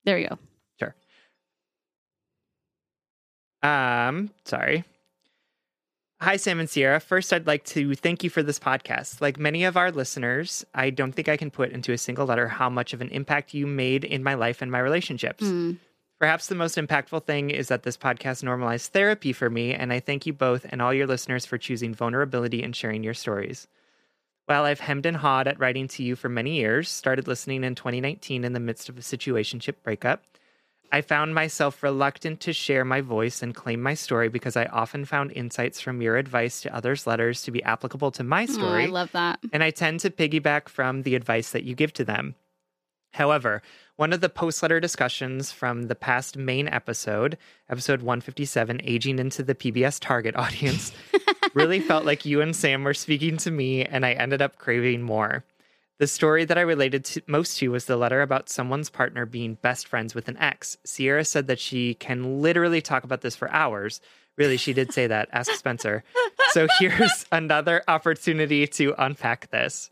[0.05, 0.39] there you go.
[0.79, 0.95] Sure.
[3.61, 4.83] Um, sorry.
[6.21, 6.99] Hi, Sam and Sierra.
[6.99, 9.21] First, I'd like to thank you for this podcast.
[9.21, 12.49] Like many of our listeners, I don't think I can put into a single letter
[12.49, 15.45] how much of an impact you made in my life and my relationships.
[15.45, 15.77] Mm.
[16.19, 20.01] Perhaps the most impactful thing is that this podcast normalized therapy for me, and I
[20.01, 23.67] thank you both and all your listeners for choosing vulnerability and sharing your stories.
[24.45, 27.75] While I've hemmed and hawed at writing to you for many years, started listening in
[27.75, 30.23] 2019 in the midst of a situationship breakup,
[30.91, 35.05] I found myself reluctant to share my voice and claim my story because I often
[35.05, 38.85] found insights from your advice to others' letters to be applicable to my story.
[38.85, 39.39] Oh, I love that.
[39.53, 42.35] And I tend to piggyback from the advice that you give to them.
[43.13, 43.61] However,
[43.95, 47.37] one of the post letter discussions from the past main episode,
[47.69, 50.93] episode 157, Aging into the PBS Target Audience,
[51.53, 55.01] really felt like you and Sam were speaking to me, and I ended up craving
[55.01, 55.43] more.
[55.97, 59.55] The story that I related to, most to was the letter about someone's partner being
[59.55, 60.77] best friends with an ex.
[60.85, 63.99] Sierra said that she can literally talk about this for hours.
[64.37, 65.27] Really, she did say that.
[65.33, 66.05] Ask Spencer.
[66.51, 69.89] So here's another opportunity to unpack this.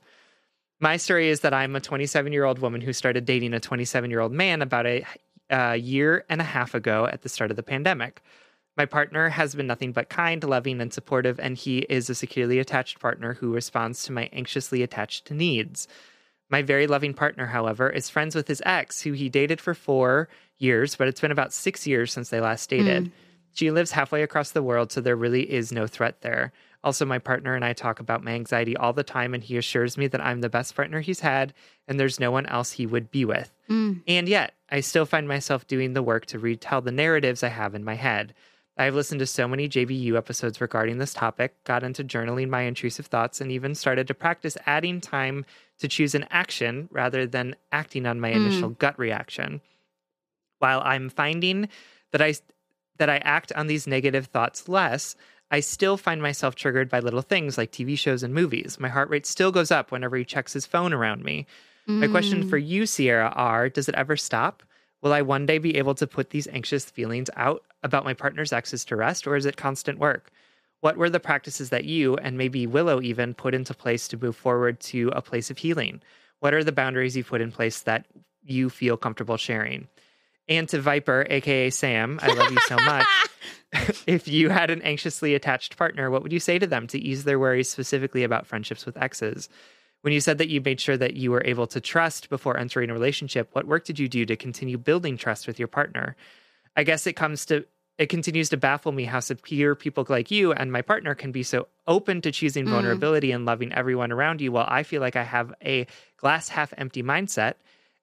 [0.79, 4.09] My story is that I'm a 27 year old woman who started dating a 27
[4.09, 5.05] year old man about a,
[5.49, 8.21] a year and a half ago at the start of the pandemic.
[8.77, 12.59] My partner has been nothing but kind, loving, and supportive, and he is a securely
[12.59, 15.87] attached partner who responds to my anxiously attached needs.
[16.49, 20.29] My very loving partner, however, is friends with his ex, who he dated for four
[20.59, 23.05] years, but it's been about six years since they last dated.
[23.05, 23.11] Mm.
[23.51, 26.53] She lives halfway across the world, so there really is no threat there.
[26.87, 29.97] Also, my partner and I talk about my anxiety all the time, and he assures
[29.97, 31.53] me that I'm the best partner he's had
[31.85, 33.51] and there's no one else he would be with.
[33.69, 34.03] Mm.
[34.07, 37.75] And yet, I still find myself doing the work to retell the narratives I have
[37.75, 38.33] in my head.
[38.77, 43.07] I've listened to so many JBU episodes regarding this topic, got into journaling my intrusive
[43.07, 45.43] thoughts, and even started to practice adding time
[45.79, 48.37] to choose an action rather than acting on my mm.
[48.37, 49.59] initial gut reaction.
[50.59, 51.67] While I'm finding
[52.13, 52.35] that I
[52.97, 55.15] that I act on these negative thoughts less,
[55.49, 58.79] I still find myself triggered by little things like TV shows and movies.
[58.79, 61.45] My heart rate still goes up whenever he checks his phone around me.
[61.87, 61.99] Mm.
[61.99, 62.49] My question mm.
[62.49, 64.63] for you, Sierra, are does it ever stop?
[65.01, 68.51] Will I one day be able to put these anxious feelings out about my partner's
[68.51, 70.31] exes to rest, or is it constant work?
[70.81, 74.35] What were the practices that you and maybe Willow even put into place to move
[74.35, 76.01] forward to a place of healing?
[76.39, 78.05] What are the boundaries you put in place that
[78.43, 79.87] you feel comfortable sharing?
[80.49, 83.05] And to Viper, aka Sam, I love you so much.
[84.07, 87.25] if you had an anxiously attached partner, what would you say to them to ease
[87.25, 89.49] their worries specifically about friendships with exes?
[90.01, 92.89] When you said that you made sure that you were able to trust before entering
[92.89, 96.15] a relationship, what work did you do to continue building trust with your partner?
[96.75, 97.65] I guess it comes to
[97.97, 101.41] it continues to baffle me how superior people like you and my partner can be
[101.41, 102.69] so open to choosing mm.
[102.69, 106.73] vulnerability and loving everyone around you while I feel like I have a glass half
[106.77, 107.55] empty mindset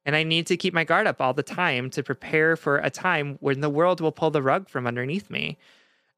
[0.07, 2.91] and I need to keep my guard up all the time to prepare for a
[2.91, 5.59] time when the world will pull the rug from underneath me.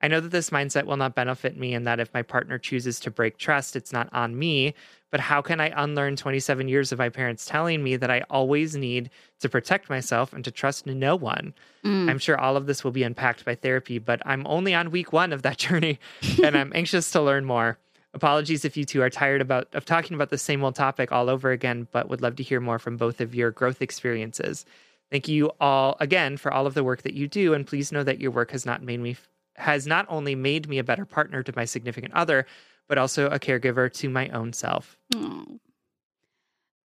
[0.02, 3.00] I know that this mindset will not benefit me and that if my partner chooses
[3.00, 4.74] to break trust, it's not on me,
[5.10, 8.76] but how can I unlearn 27 years of my parents telling me that I always
[8.76, 9.08] need
[9.40, 11.54] to protect myself and to trust no one?
[11.84, 12.10] Mm.
[12.10, 15.12] I'm sure all of this will be unpacked by therapy, but I'm only on week
[15.12, 15.98] one of that journey
[16.42, 17.78] and I'm anxious to learn more.
[18.16, 21.28] Apologies if you two are tired about of talking about the same old topic all
[21.28, 24.64] over again, but would love to hear more from both of your growth experiences.
[25.10, 28.02] Thank you all again for all of the work that you do, and please know
[28.04, 29.18] that your work has not made me
[29.56, 32.46] has not only made me a better partner to my significant other,
[32.88, 34.96] but also a caregiver to my own self.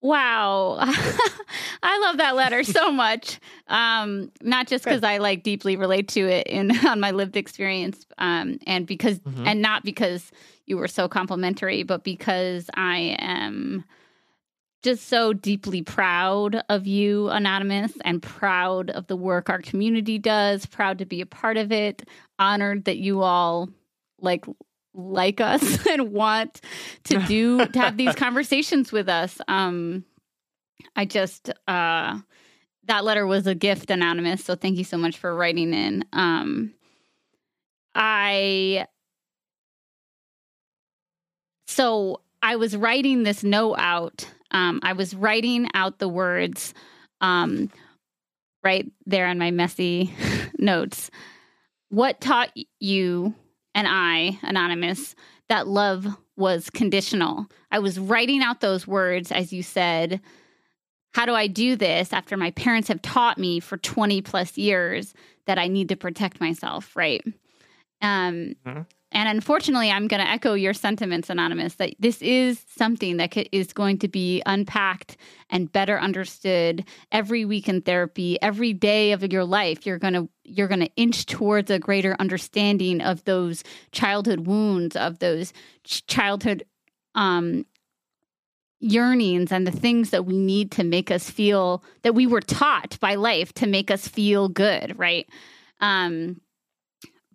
[0.01, 0.77] Wow.
[1.83, 3.39] I love that letter so much.
[3.67, 8.05] Um, not just because I like deeply relate to it in on my lived experience,
[8.17, 9.47] um, and because mm-hmm.
[9.47, 10.31] and not because
[10.65, 13.83] you were so complimentary, but because I am
[14.83, 20.65] just so deeply proud of you, Anonymous, and proud of the work our community does,
[20.65, 22.03] proud to be a part of it,
[22.39, 23.69] honored that you all
[24.19, 24.45] like
[24.93, 26.61] like us and want
[27.05, 29.39] to do to have these conversations with us.
[29.47, 30.05] Um
[30.95, 32.19] I just uh
[32.85, 36.05] that letter was a gift anonymous, so thank you so much for writing in.
[36.13, 36.73] Um
[37.95, 38.87] I
[41.67, 46.73] so I was writing this note out um, I was writing out the words
[47.21, 47.69] um,
[48.63, 50.13] right there on my messy
[50.57, 51.09] notes.
[51.89, 53.33] What taught you
[53.73, 55.15] and I, Anonymous,
[55.49, 57.47] that love was conditional?
[57.71, 60.21] I was writing out those words as you said.
[61.13, 65.13] How do I do this after my parents have taught me for 20 plus years
[65.45, 67.21] that I need to protect myself, right?
[68.01, 68.81] Um, mm-hmm.
[69.13, 73.73] And unfortunately, I'm going to echo your sentiments, Anonymous, that this is something that is
[73.73, 75.17] going to be unpacked
[75.49, 79.85] and better understood every week in therapy, every day of your life.
[79.85, 84.95] You're going to you're going to inch towards a greater understanding of those childhood wounds,
[84.95, 86.63] of those childhood
[87.13, 87.65] um,
[88.79, 92.97] yearnings, and the things that we need to make us feel that we were taught
[92.99, 95.27] by life to make us feel good, right?
[95.79, 96.39] Um,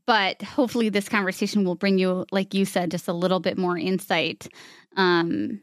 [0.07, 3.77] but hopefully this conversation will bring you like you said just a little bit more
[3.79, 4.49] insight.
[4.97, 5.61] Um,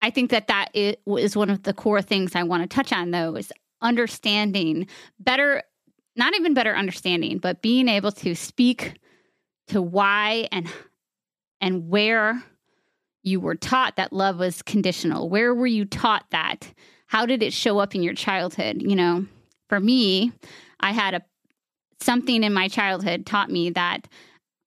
[0.00, 3.12] i think that that is one of the core things i want to touch on
[3.12, 4.86] though is understanding
[5.20, 5.62] better
[6.16, 8.98] not even better understanding but being able to speak
[9.68, 10.68] to why and
[11.60, 12.42] and where
[13.22, 15.28] you were taught that love was conditional.
[15.28, 16.72] Where were you taught that?
[17.06, 18.82] How did it show up in your childhood?
[18.82, 19.26] You know
[19.72, 20.30] for me
[20.80, 21.22] i had a
[22.02, 24.08] something in my childhood taught me that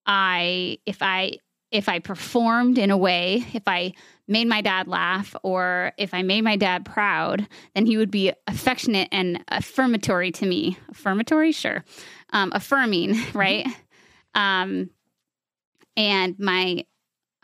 [0.05, 1.37] I, if I
[1.71, 3.93] if I performed in a way, if I
[4.27, 8.31] made my dad laugh or if I made my dad proud, then he would be
[8.47, 10.77] affectionate and affirmatory to me.
[10.89, 11.83] Affirmatory, sure.
[12.31, 13.67] Um, affirming, right?
[14.33, 14.89] Um,
[15.97, 16.85] and my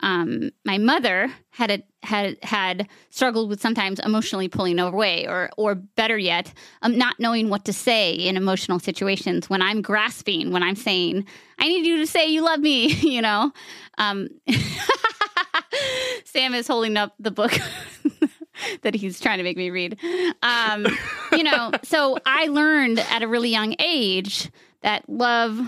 [0.00, 5.74] um, my mother had a, had had struggled with sometimes emotionally pulling away, or or
[5.74, 9.48] better yet, um, not knowing what to say in emotional situations.
[9.48, 11.26] When I'm grasping, when I'm saying,
[11.58, 13.52] "I need you to say you love me," you know.
[13.98, 14.28] Um,
[16.24, 17.52] Sam is holding up the book
[18.82, 19.98] that he's trying to make me read.
[20.42, 20.86] Um,
[21.32, 24.50] you know, so I learned at a really young age
[24.82, 25.60] that love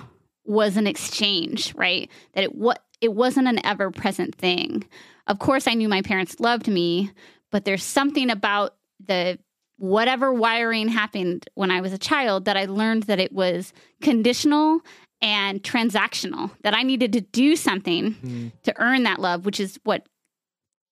[0.45, 2.11] was an exchange, right?
[2.35, 4.85] That it what it wasn't an ever present thing.
[5.27, 7.11] Of course, I knew my parents loved me,
[7.51, 9.39] but there's something about the
[9.79, 14.81] whatever wiring happened when I was a child that I learned that it was conditional
[15.21, 18.53] and transactional, that I needed to do something mm.
[18.63, 20.07] to earn that love, which is what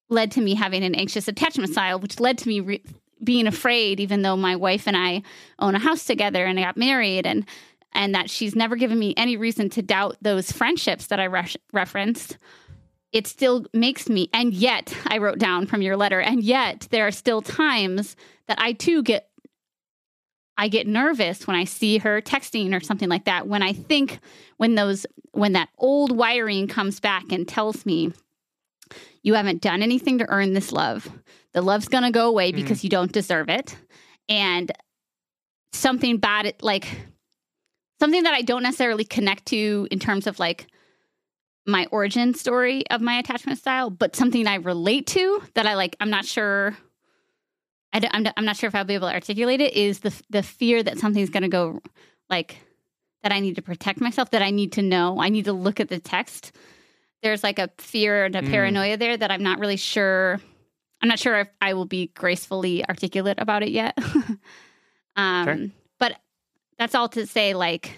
[0.09, 2.83] led to me having an anxious attachment style, which led to me re-
[3.23, 5.23] being afraid, even though my wife and I
[5.59, 7.47] own a house together and I got married and
[7.95, 11.55] and that she's never given me any reason to doubt those friendships that I re-
[11.75, 12.39] referenced,
[13.13, 17.07] it still makes me, and yet I wrote down from your letter, and yet there
[17.07, 18.17] are still times
[18.49, 19.29] that I too get.
[20.59, 23.49] I get nervous when I see her texting or something like that.
[23.49, 24.21] When I think
[24.59, 28.13] when those when that old wiring comes back and tells me
[29.23, 31.11] you haven't done anything to earn this love.
[31.53, 32.57] The love's going to go away mm.
[32.57, 33.77] because you don't deserve it.
[34.29, 34.71] And
[35.73, 36.87] something bad like
[37.99, 40.67] something that I don't necessarily connect to in terms of like
[41.67, 45.97] my origin story of my attachment style, but something I relate to that I like.
[46.01, 46.77] I'm not sure.
[47.93, 49.75] I am I'm not sure if I'll be able to articulate it.
[49.75, 51.81] Is the the fear that something's going to go
[52.29, 52.57] like
[53.23, 55.79] that I need to protect myself, that I need to know, I need to look
[55.79, 56.53] at the text.
[57.23, 58.51] There's like a fear and a mm.
[58.51, 60.41] paranoia there that I'm not really sure.
[61.01, 63.97] I'm not sure if I will be gracefully articulate about it yet.
[65.17, 65.71] um, sure
[66.83, 67.97] that's all to say like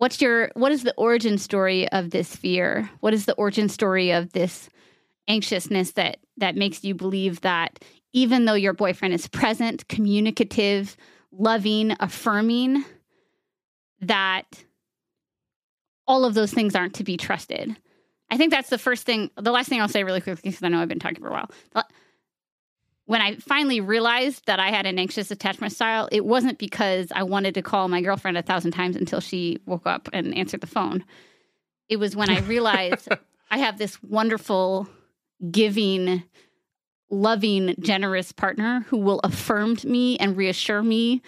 [0.00, 2.90] what's your what is the origin story of this fear?
[3.00, 4.70] What is the origin story of this
[5.28, 7.84] anxiousness that that makes you believe that
[8.14, 10.96] even though your boyfriend is present communicative
[11.30, 12.82] loving affirming
[14.00, 14.64] that
[16.08, 17.76] all of those things aren't to be trusted?
[18.30, 20.68] I think that's the first thing the last thing i'll say really quickly because i
[20.68, 21.50] know i've been talking for a while
[23.10, 27.24] when I finally realized that I had an anxious attachment style, it wasn't because I
[27.24, 30.68] wanted to call my girlfriend a thousand times until she woke up and answered the
[30.68, 31.02] phone.
[31.88, 33.08] It was when I realized
[33.50, 34.88] I have this wonderful,
[35.50, 36.22] giving,
[37.10, 41.20] loving, generous partner who will affirm me and reassure me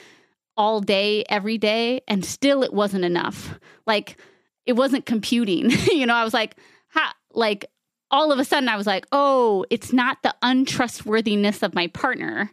[0.56, 2.02] all day, every day.
[2.06, 3.58] And still, it wasn't enough.
[3.88, 4.20] Like,
[4.66, 5.70] it wasn't computing.
[5.90, 6.56] you know, I was like,
[6.90, 7.64] ha, like,
[8.12, 12.50] all of a sudden I was like, oh, it's not the untrustworthiness of my partner.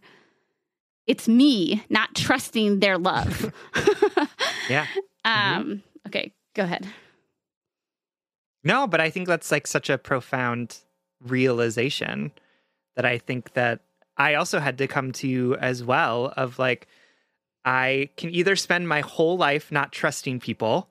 [1.05, 3.53] It's me not trusting their love.
[4.69, 4.87] yeah.
[5.25, 5.73] Um, mm-hmm.
[6.07, 6.87] okay, go ahead.
[8.63, 10.79] No, but I think that's like such a profound
[11.21, 12.31] realization
[12.95, 13.81] that I think that
[14.17, 16.87] I also had to come to as well of like
[17.65, 20.89] I can either spend my whole life not trusting people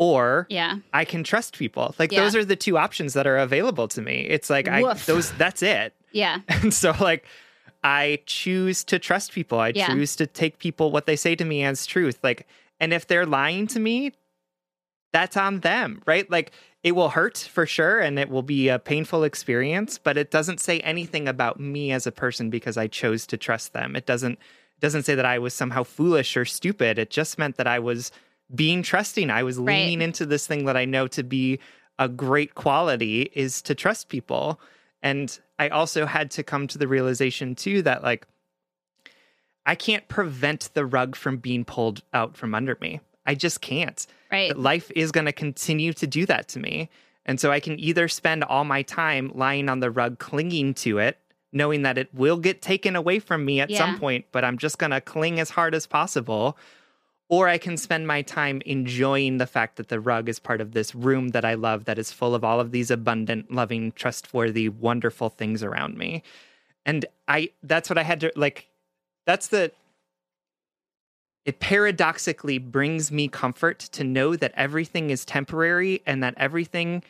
[0.00, 0.78] or yeah.
[0.94, 1.94] I can trust people.
[1.98, 2.24] Like yeah.
[2.24, 4.26] those are the two options that are available to me.
[4.30, 5.08] It's like Woof.
[5.08, 5.94] I those that's it.
[6.10, 6.40] Yeah.
[6.48, 7.26] And so like
[7.84, 9.60] I choose to trust people.
[9.60, 9.88] I yeah.
[9.88, 12.18] choose to take people what they say to me as truth.
[12.22, 12.48] Like
[12.80, 14.12] and if they're lying to me,
[15.12, 16.28] that's on them, right?
[16.30, 20.30] Like it will hurt for sure and it will be a painful experience, but it
[20.30, 23.94] doesn't say anything about me as a person because I chose to trust them.
[23.94, 26.98] It doesn't it doesn't say that I was somehow foolish or stupid.
[26.98, 28.10] It just meant that I was
[28.54, 29.30] being trusting.
[29.30, 30.04] I was leaning right.
[30.04, 31.60] into this thing that I know to be
[31.98, 34.60] a great quality is to trust people.
[35.02, 38.26] And I also had to come to the realization too that like
[39.66, 43.00] I can't prevent the rug from being pulled out from under me.
[43.26, 44.06] I just can't.
[44.32, 44.56] Right.
[44.56, 46.88] Life is going to continue to do that to me.
[47.26, 50.98] And so I can either spend all my time lying on the rug clinging to
[50.98, 51.18] it,
[51.52, 53.78] knowing that it will get taken away from me at yeah.
[53.78, 56.56] some point, but I'm just going to cling as hard as possible
[57.30, 60.72] or I can spend my time enjoying the fact that the rug is part of
[60.72, 64.68] this room that I love that is full of all of these abundant, loving, trustworthy,
[64.68, 66.24] wonderful things around me.
[66.84, 68.68] And I that's what I had to like
[69.26, 69.70] that's the
[71.44, 77.02] it paradoxically brings me comfort to know that everything is temporary and that everything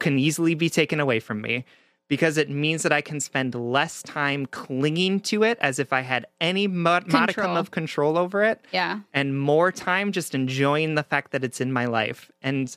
[0.00, 1.64] can easily be taken away from me
[2.08, 6.00] because it means that I can spend less time clinging to it as if I
[6.00, 8.60] had any mod- modicum of control over it.
[8.72, 9.00] Yeah.
[9.12, 12.30] And more time just enjoying the fact that it's in my life.
[12.42, 12.74] And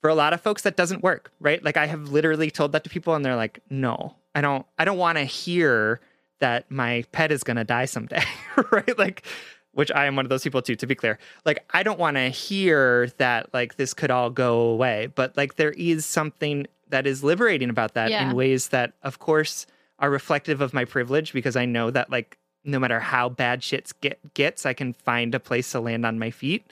[0.00, 1.62] for a lot of folks that doesn't work, right?
[1.62, 4.84] Like I have literally told that to people and they're like, "No, I don't I
[4.84, 6.00] don't want to hear
[6.40, 8.22] that my pet is going to die someday."
[8.70, 8.98] right?
[8.98, 9.26] Like
[9.72, 11.18] which I am one of those people too to be clear.
[11.44, 15.56] Like I don't want to hear that like this could all go away, but like
[15.56, 18.28] there is something that is liberating about that Yeah.
[18.30, 19.66] in ways that of course
[19.98, 23.92] are reflective of my privilege because I know that like no matter how bad shit
[24.00, 26.64] get, gets, I can find a place to land on my feet.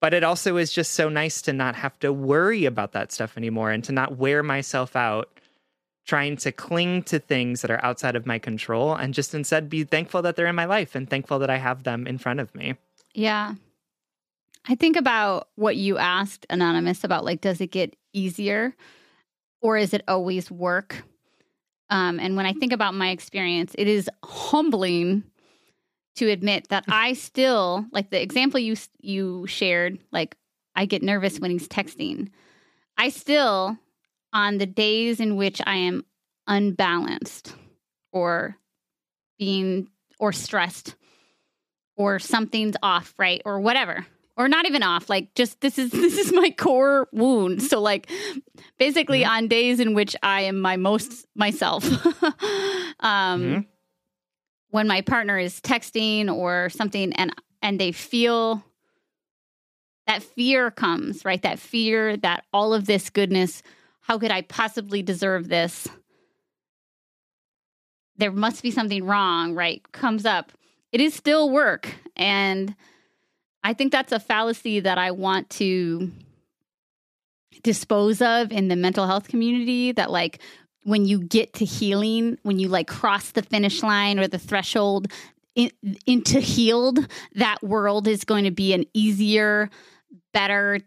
[0.00, 3.36] But it also is just so nice to not have to worry about that stuff
[3.36, 5.28] anymore and to not wear myself out
[6.06, 9.84] trying to cling to things that are outside of my control and just instead be
[9.84, 12.54] thankful that they're in my life and thankful that I have them in front of
[12.54, 12.76] me.
[13.12, 13.54] Yeah.
[14.66, 18.74] I think about what you asked Anonymous about like, does it get easier
[19.60, 21.02] or is it always work?
[21.90, 25.24] Um, and when I think about my experience, it is humbling
[26.16, 29.98] to admit that I still like the example you you shared.
[30.12, 30.36] Like,
[30.74, 32.30] I get nervous when he's texting.
[32.96, 33.78] I still,
[34.32, 36.04] on the days in which I am
[36.46, 37.54] unbalanced
[38.12, 38.56] or
[39.38, 39.88] being
[40.18, 40.96] or stressed
[41.96, 43.42] or something's off, right?
[43.44, 44.06] Or whatever.
[44.38, 47.62] Or not even off, like just this is this is my core wound.
[47.62, 48.08] So like
[48.78, 51.84] basically on days in which I am my most myself.
[53.00, 53.66] um Mhm.
[54.70, 57.32] when my partner is texting or something and
[57.62, 58.64] and they feel
[60.06, 61.42] that fear comes, right?
[61.42, 63.62] That fear that all of this goodness,
[64.00, 65.86] how could I possibly deserve this?
[68.16, 69.82] There must be something wrong, right?
[69.92, 70.52] Comes up.
[70.92, 71.88] It is still work.
[72.16, 72.74] And
[73.62, 76.10] I think that's a fallacy that I want to
[77.62, 80.40] dispose of in the mental health community that, like,
[80.84, 85.08] when you get to healing, when you like cross the finish line or the threshold
[85.54, 85.70] in,
[86.06, 86.98] into healed,
[87.34, 89.70] that world is going to be an easier,
[90.32, 90.80] better,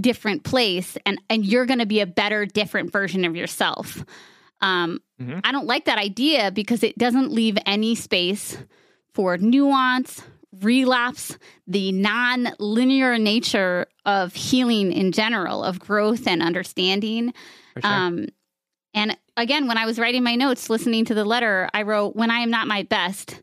[0.00, 4.04] different place, and and you're going to be a better, different version of yourself.
[4.60, 5.42] Um, Mhm.
[5.44, 8.58] I don't like that idea because it doesn't leave any space
[9.12, 10.22] for nuance,
[10.62, 11.36] relapse,
[11.66, 17.32] the non-linear nature of healing in general, of growth and understanding.
[17.82, 17.90] Sure.
[17.90, 18.26] Um,
[18.92, 22.30] and again, when I was writing my notes, listening to the letter, I wrote, "When
[22.30, 23.42] I am not my best,"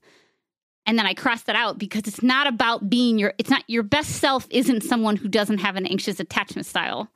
[0.85, 3.33] and then I crossed that out because it's not about being your.
[3.37, 4.47] It's not your best self.
[4.49, 7.09] Isn't someone who doesn't have an anxious attachment style.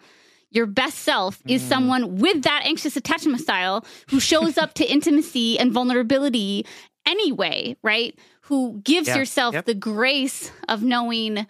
[0.51, 1.67] Your best self is Mm.
[1.67, 6.65] someone with that anxious attachment style who shows up to intimacy and vulnerability
[7.05, 8.17] anyway, right?
[8.45, 9.17] Who gives Yeah.
[9.17, 9.65] yourself Yep.
[9.65, 11.47] the grace of knowing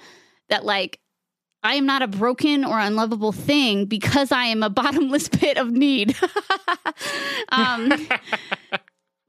[0.50, 1.00] that, like,
[1.64, 5.72] I am not a broken or unlovable thing because I am a bottomless pit of
[5.72, 6.16] need.
[7.50, 7.92] um,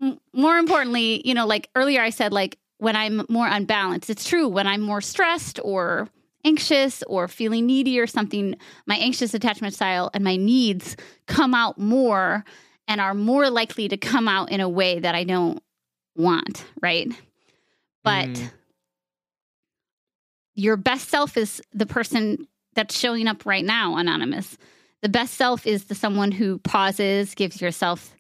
[0.33, 4.49] more importantly, you know, like earlier I said, like when I'm more unbalanced, it's true.
[4.49, 6.09] When I'm more stressed or
[6.45, 8.57] anxious or feeling needy or something,
[8.87, 10.97] my anxious attachment style and my needs
[11.27, 12.45] come out more
[12.87, 15.61] and are more likely to come out in a way that I don't
[16.17, 17.09] want, right?
[18.07, 18.51] But Mm.
[20.55, 24.57] your best self is the person that's showing up right now, anonymous.
[25.03, 28.15] The best self is the someone who pauses, gives yourself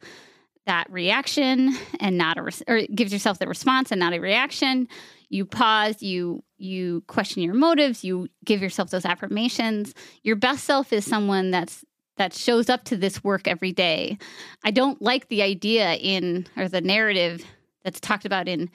[0.66, 4.88] that reaction and not a res- or gives yourself the response and not a reaction.
[5.28, 9.94] You pause, you you question your motives, you give yourself those affirmations.
[10.24, 11.84] Your best self is someone that's
[12.16, 14.18] that shows up to this work every day.
[14.64, 17.44] I don't like the idea in or the narrative
[17.84, 18.68] that's talked about in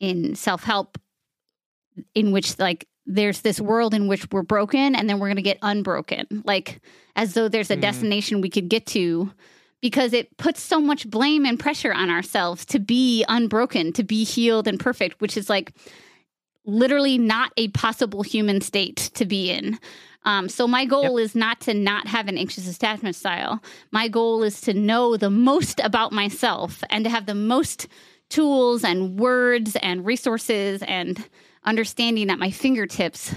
[0.00, 0.98] in self-help
[2.14, 5.42] in which like there's this world in which we're broken and then we're going to
[5.42, 6.80] get unbroken like
[7.16, 7.80] as though there's a Mm.
[7.80, 9.32] destination we could get to
[9.80, 14.24] because it puts so much blame and pressure on ourselves to be unbroken to be
[14.24, 15.72] healed and perfect which is like
[16.64, 19.78] literally not a possible human state to be in.
[20.24, 23.62] Um, so my goal is not to not have an anxious attachment style.
[23.90, 27.88] My goal is to know the most about myself and to have the most
[28.30, 31.24] tools and words and resources and
[31.64, 33.34] understanding at my fingertips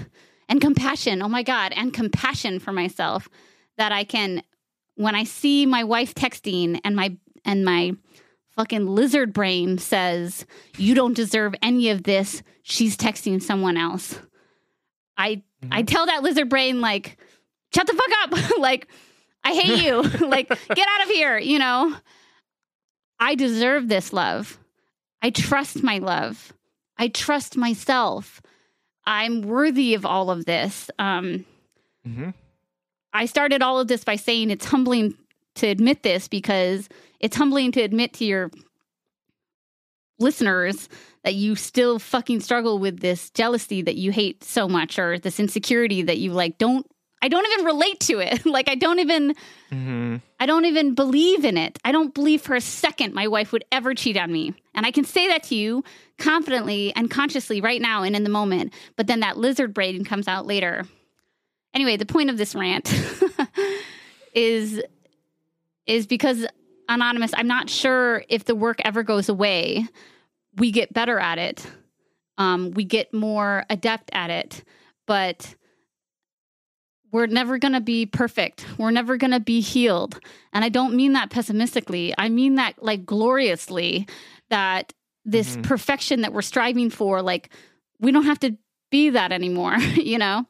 [0.48, 1.22] and compassion.
[1.22, 3.28] Oh my God, and compassion for myself
[3.78, 4.42] that I can
[4.96, 7.92] when I see my wife texting and my and my
[8.56, 12.42] fucking lizard brain says, You don't deserve any of this.
[12.62, 14.18] She's texting someone else.
[15.16, 15.84] I I mm-hmm.
[15.86, 17.18] tell that lizard brain like,
[17.74, 18.58] shut the fuck up.
[18.58, 18.88] like,
[19.44, 20.02] I hate you.
[20.26, 21.94] like, get out of here, you know.
[23.18, 24.58] I deserve this love.
[25.22, 26.52] I trust my love.
[26.98, 28.42] I trust myself.
[29.06, 30.90] I'm worthy of all of this.
[30.98, 31.44] Um,
[32.06, 32.34] Mhm.
[33.12, 35.16] I started all of this by saying it's humbling
[35.56, 36.88] to admit this because
[37.20, 38.50] it's humbling to admit to your
[40.18, 40.88] listeners
[41.24, 45.38] that you still fucking struggle with this jealousy that you hate so much or this
[45.40, 46.86] insecurity that you like don't
[47.22, 48.44] I don't even relate to it.
[48.46, 49.34] like I don't even
[49.70, 51.78] hmm I don't even believe in it.
[51.84, 54.54] I don't believe for a second my wife would ever cheat on me.
[54.74, 55.84] And I can say that to you
[56.18, 58.74] confidently and consciously right now and in the moment.
[58.96, 60.86] But then that lizard brain comes out later.
[61.74, 62.92] Anyway, the point of this rant
[64.34, 64.82] is
[65.86, 66.46] is because
[66.88, 69.86] anonymous, I'm not sure if the work ever goes away.
[70.56, 71.66] We get better at it.
[72.38, 74.64] Um, we get more adept at it,
[75.06, 75.54] but
[77.12, 78.64] we're never going to be perfect.
[78.78, 80.18] We're never going to be healed.
[80.52, 82.14] And I don't mean that pessimistically.
[82.18, 84.08] I mean that like gloriously
[84.50, 84.92] that
[85.24, 85.62] this Mhm.
[85.62, 87.50] perfection that we're striving for like
[88.00, 88.56] we don't have to
[88.90, 90.44] be that anymore, you know?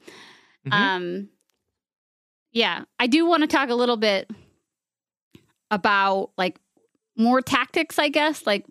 [0.66, 0.72] Mhm.
[0.72, 1.28] Um
[2.52, 4.30] yeah, I do want to talk a little bit
[5.70, 6.58] about like
[7.16, 8.64] more tactics, I guess, like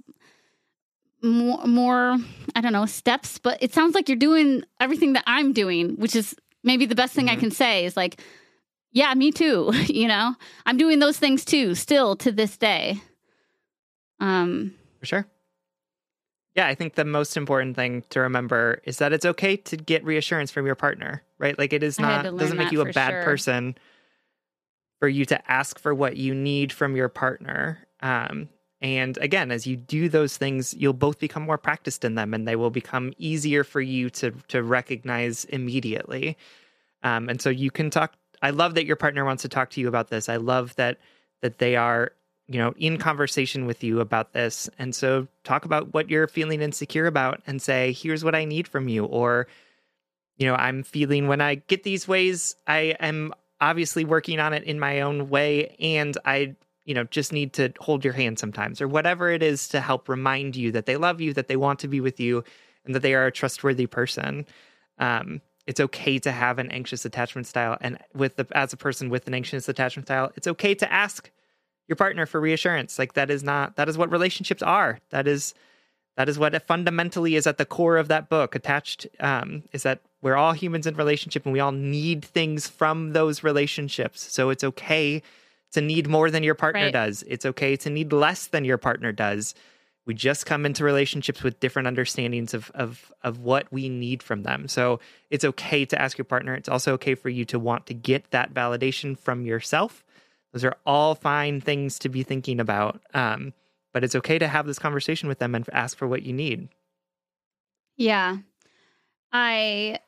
[1.23, 2.17] more more
[2.55, 6.15] I don't know, steps, but it sounds like you're doing everything that I'm doing, which
[6.15, 7.39] is maybe the best thing I Mhm.
[7.39, 8.21] can say is like
[8.93, 10.35] yeah, me too, you know.
[10.65, 13.01] I'm doing those things too still to this day.
[14.19, 15.27] Um For sure.
[16.55, 20.03] Yeah, I think the most important thing to remember is that it's okay to get
[20.03, 21.57] reassurance from your partner, right?
[21.57, 23.23] Like it is not doesn't make you a bad sure.
[23.23, 23.77] person
[24.99, 27.79] for you to ask for what you need from your partner.
[28.01, 28.49] Um,
[28.81, 32.47] and again, as you do those things, you'll both become more practiced in them, and
[32.47, 36.37] they will become easier for you to to recognize immediately.
[37.03, 38.13] Um, and so you can talk.
[38.41, 40.29] I love that your partner wants to talk to you about this.
[40.29, 40.97] I love that
[41.41, 42.11] that they are
[42.47, 46.61] you know in conversation with you about this and so talk about what you're feeling
[46.61, 49.47] insecure about and say here's what i need from you or
[50.37, 54.63] you know i'm feeling when i get these ways i am obviously working on it
[54.63, 56.53] in my own way and i
[56.85, 60.09] you know just need to hold your hand sometimes or whatever it is to help
[60.09, 62.43] remind you that they love you that they want to be with you
[62.85, 64.45] and that they are a trustworthy person.
[64.97, 69.09] Um it's okay to have an anxious attachment style and with the as a person
[69.09, 71.29] with an anxious attachment style it's okay to ask
[71.91, 72.97] your partner for reassurance.
[72.97, 74.99] Like that is not that is what relationships are.
[75.09, 75.53] That is
[76.15, 78.55] that is what fundamentally is at the core of that book.
[78.55, 83.11] Attached um, is that we're all humans in relationship and we all need things from
[83.11, 84.31] those relationships.
[84.31, 85.21] So it's okay
[85.71, 86.93] to need more than your partner Right.
[86.93, 89.53] does it's okay to need less than your partner does
[90.05, 94.43] we just come into relationships with different understandings of of of what we need from
[94.43, 94.99] them so
[95.29, 98.31] it's okay to ask your partner it's also okay for you to want to get
[98.31, 100.03] that validation from yourself
[100.53, 102.99] those are all fine things to be thinking about.
[103.13, 103.53] Um,
[103.93, 106.67] but it's okay to have this conversation with them and ask for what you need.
[107.95, 108.37] Yeah.
[109.31, 109.99] I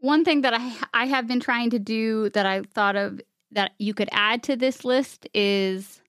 [0.00, 3.20] one thing that I I have been trying to do that I thought of
[3.52, 6.00] that you could add to this list is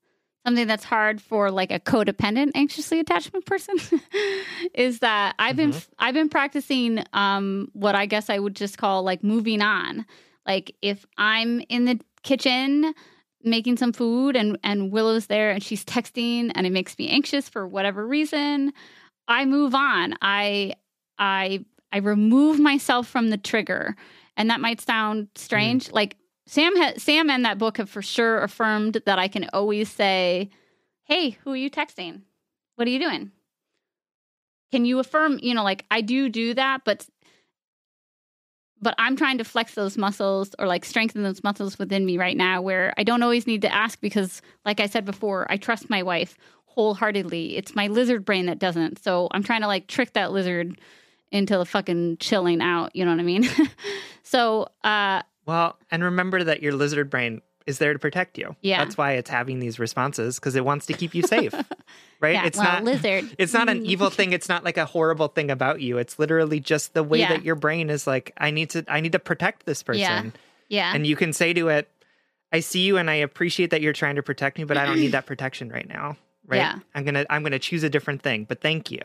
[0.46, 3.76] something that's hard for like a codependent anxiously attachment person
[4.74, 9.04] is that I've been I've been practicing um what I guess I would just call
[9.04, 10.06] like moving on.
[10.48, 12.94] Like if I'm in the kitchen
[13.44, 17.48] making some food and and Willow's there and she's texting and it makes me anxious
[17.50, 18.74] for whatever reason,
[19.28, 20.16] I move on.
[20.22, 20.74] I
[21.18, 23.96] I I remove myself from the trigger.
[24.38, 25.92] And that might sound strange.
[25.92, 26.16] Like
[26.50, 30.50] Sam ha- Sam and that book have for sure affirmed that I can always say,
[31.04, 32.24] "Hey, who are you texting?
[32.76, 33.32] What are you doing?"
[34.72, 37.08] Can you affirm, you know, like I do do that, but
[38.82, 42.36] but I'm trying to flex those muscles or like strengthen those muscles within me right
[42.36, 45.88] now where I don't always need to ask because like I said before, I trust
[45.88, 46.36] my wife
[46.66, 47.58] wholeheartedly.
[47.58, 49.04] It's my lizard brain that doesn't.
[49.04, 50.80] So I'm trying to like trick that lizard
[51.32, 53.47] into the fucking chilling out, you know what I mean?
[54.24, 58.56] so uh Well, and remember that your lizard brain is there to protect you.
[58.62, 58.84] Yeah.
[58.84, 61.54] That's why it's having these responses because it wants to keep you safe.
[62.20, 62.36] right?
[62.36, 63.36] yeah, it's well, not lizard.
[63.39, 64.32] it's not an evil thing.
[64.32, 65.97] It's not like a horrible thing about you.
[65.97, 67.30] It's literally just the way Yeah.
[67.30, 70.00] that your brain is like, I need to I need to protect this person.
[70.02, 70.24] Yeah.
[70.68, 70.91] Yeah.
[70.93, 71.89] And you can say to it,
[72.52, 75.00] I see you and I appreciate that you're trying to protect me, but I don't
[75.00, 76.16] need that protection right now.
[76.45, 76.58] Right.
[76.58, 76.80] Yeah.
[76.93, 79.02] I'm gonna I'm gonna choose a different thing, but thank you.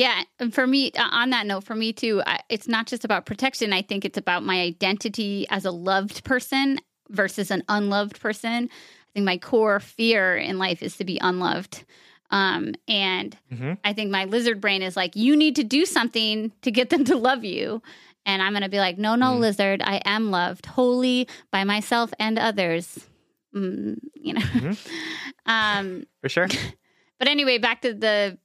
[0.00, 3.26] Yeah, and for me, uh, on that note, for me too, it's not just about
[3.26, 3.74] protection.
[3.74, 6.78] I think it's about my identity as a loved person
[7.10, 8.70] versus an unloved person.
[8.72, 11.84] I think my core fear in life is to be unloved.
[12.30, 13.76] Um, and Mhm.
[13.84, 17.04] I think my lizard brain is like, you need to do something to get them
[17.04, 17.82] to love you.
[18.24, 19.40] And I'm going to be like, no, no, Mm.
[19.40, 23.06] lizard, I am loved wholly by myself and others.
[23.54, 24.78] Mm, you know, Mhm.
[25.44, 26.46] um, For sure.
[27.18, 28.38] but anyway, back to the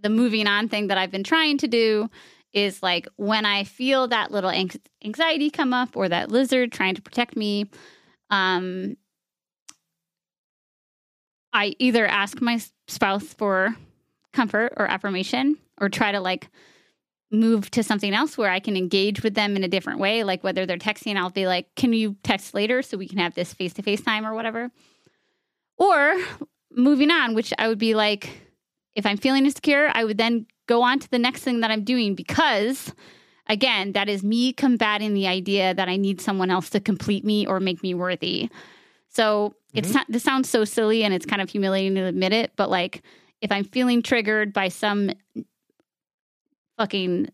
[0.00, 2.10] the moving on thing that I've been trying to do
[2.52, 6.94] is like when I feel that little anx- anxiety come up or that lizard trying
[6.94, 7.66] to protect me,
[8.30, 8.96] um,
[11.52, 13.74] I either ask my spouse for
[14.32, 16.48] comfort or affirmation or try to like
[17.30, 20.24] move to something else where I can engage with them in a different way.
[20.24, 23.34] Like whether they're texting, I'll be like, can you text later so we can have
[23.34, 24.70] this face to face time or whatever?
[25.76, 26.14] Or
[26.70, 28.47] moving on, which I would be like,
[28.94, 31.84] if I'm feeling insecure, I would then go on to the next thing that I'm
[31.84, 32.92] doing because,
[33.46, 37.46] again, that is me combating the idea that I need someone else to complete me
[37.46, 38.50] or make me worthy.
[39.08, 39.78] So mm-hmm.
[39.78, 42.70] it's not, this sounds so silly and it's kind of humiliating to admit it, but
[42.70, 43.02] like
[43.40, 45.10] if I'm feeling triggered by some
[46.76, 47.28] fucking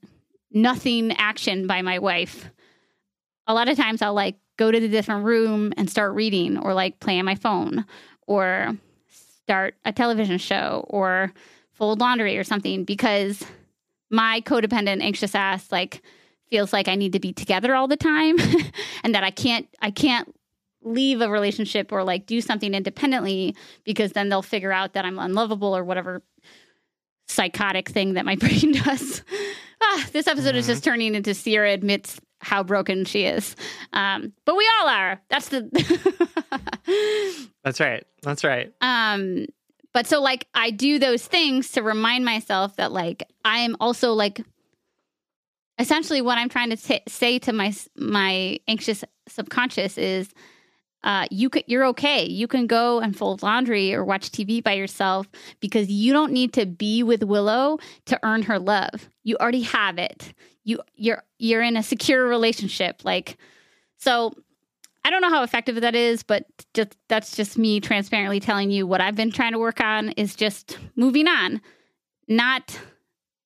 [0.51, 2.51] nothing action by my wife,
[3.47, 6.75] a lot of times I'll like go to the different room and start reading or
[6.75, 7.85] like play on my phone
[8.27, 8.77] or
[9.45, 11.33] start a television show or
[11.73, 13.45] fold laundry or something because
[14.11, 16.03] my codependent anxious ass like
[16.51, 18.37] feels like I need to be together all the time
[19.05, 20.35] and that I can't I can't
[20.83, 25.19] leave a relationship or like do something independently because then they'll figure out that I'm
[25.19, 26.23] unlovable or whatever
[27.29, 29.23] psychotic thing that my brain does.
[29.83, 30.59] ah, this episode mm-hmm.
[30.59, 33.57] is just turning into Sierra admits how broken she is.
[33.93, 35.21] Um, but we all are.
[35.29, 35.63] That's the
[37.65, 38.05] That's right.
[38.23, 38.73] That's right.
[38.81, 39.47] Um
[39.93, 44.13] but so like I do those things to remind myself that like I am also
[44.13, 44.41] like
[45.79, 50.29] essentially what I'm trying to t- say to my my anxious subconscious is
[51.05, 52.25] uh, you could you're okay.
[52.25, 55.29] You can go and fold laundry or watch TV by yourself
[55.61, 59.09] because you don't need to be with Willow to earn her love.
[59.23, 60.33] You already have it.
[60.65, 63.05] You you're you're in a secure relationship.
[63.05, 63.37] Like
[63.97, 64.35] so
[65.05, 68.87] I don't know how effective that is, but just that's just me transparently telling you
[68.87, 71.61] what I've been trying to work on is just moving on.
[72.27, 72.79] Not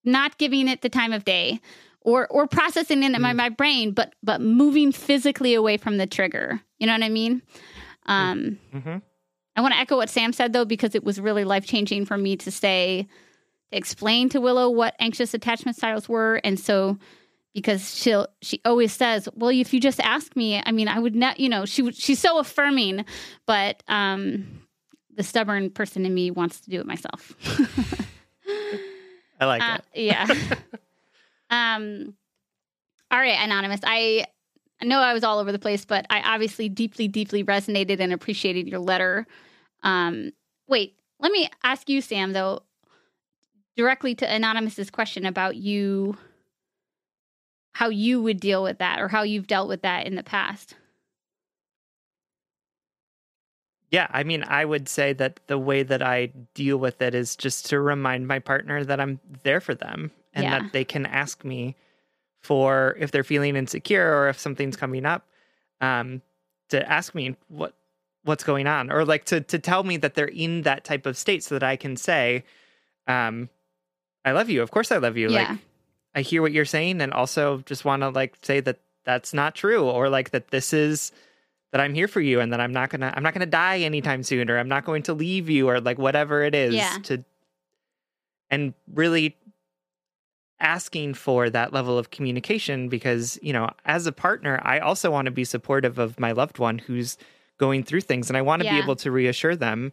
[0.04, 1.60] not giving it the time of day
[2.00, 3.36] or or processing it in my, mm.
[3.36, 6.60] my brain, but but moving physically away from the trigger.
[6.78, 7.42] You know what I mean?
[8.06, 8.98] Um, mm-hmm.
[9.56, 12.16] I want to echo what Sam said though, because it was really life changing for
[12.16, 13.08] me to say
[13.72, 16.98] explain to Willow what anxious attachment styles were, and so
[17.54, 21.14] because she'll she always says, "Well, if you just ask me, I mean, I would
[21.14, 23.04] not." You know, she she's so affirming,
[23.46, 24.62] but um,
[25.14, 27.34] the stubborn person in me wants to do it myself.
[29.40, 30.04] I like uh, it.
[30.04, 30.26] yeah.
[31.50, 32.14] Um,
[33.10, 33.80] all right, anonymous.
[33.82, 34.26] I
[34.80, 38.12] I know I was all over the place, but I obviously deeply, deeply resonated and
[38.12, 39.26] appreciated your letter.
[39.82, 40.32] Um,
[40.68, 42.62] wait, let me ask you, Sam, though,
[43.78, 46.18] directly to anonymous's question about you,
[47.74, 50.74] how you would deal with that, or how you've dealt with that in the past.
[53.92, 57.36] Yeah, I mean, I would say that the way that I deal with it is
[57.36, 60.58] just to remind my partner that I'm there for them and yeah.
[60.58, 61.76] that they can ask me
[62.40, 65.24] for if they're feeling insecure or if something's coming up
[65.80, 66.20] um,
[66.70, 67.74] to ask me what
[68.24, 71.16] what's going on or like to to tell me that they're in that type of
[71.16, 72.44] state so that I can say
[73.06, 73.48] um
[74.28, 74.62] I love you.
[74.62, 75.30] Of course I love you.
[75.30, 75.50] Yeah.
[75.50, 75.58] Like
[76.14, 79.54] I hear what you're saying and also just want to like say that that's not
[79.54, 81.12] true or like that this is
[81.72, 83.50] that I'm here for you and that I'm not going to I'm not going to
[83.50, 86.74] die anytime soon or I'm not going to leave you or like whatever it is
[86.74, 86.98] yeah.
[87.04, 87.24] to
[88.50, 89.36] and really
[90.60, 95.26] asking for that level of communication because, you know, as a partner, I also want
[95.26, 97.16] to be supportive of my loved one who's
[97.58, 98.76] going through things and I want to yeah.
[98.76, 99.92] be able to reassure them.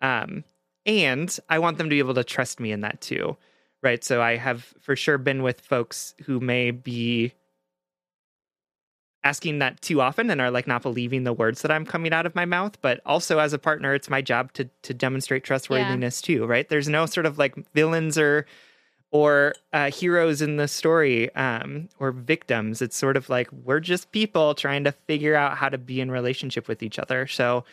[0.00, 0.44] Um,
[0.86, 3.36] and I want them to be able to trust me in that too.
[3.82, 4.02] Right.
[4.02, 7.32] So I have for sure been with folks who may be
[9.24, 12.26] asking that too often and are like not believing the words that I'm coming out
[12.26, 12.80] of my mouth.
[12.80, 16.38] But also as a partner, it's my job to to demonstrate trustworthiness yeah.
[16.38, 16.68] too, right?
[16.68, 18.46] There's no sort of like villains or
[19.10, 22.82] or uh, heroes in the story um, or victims.
[22.82, 26.10] It's sort of like we're just people trying to figure out how to be in
[26.10, 27.26] relationship with each other.
[27.26, 27.64] So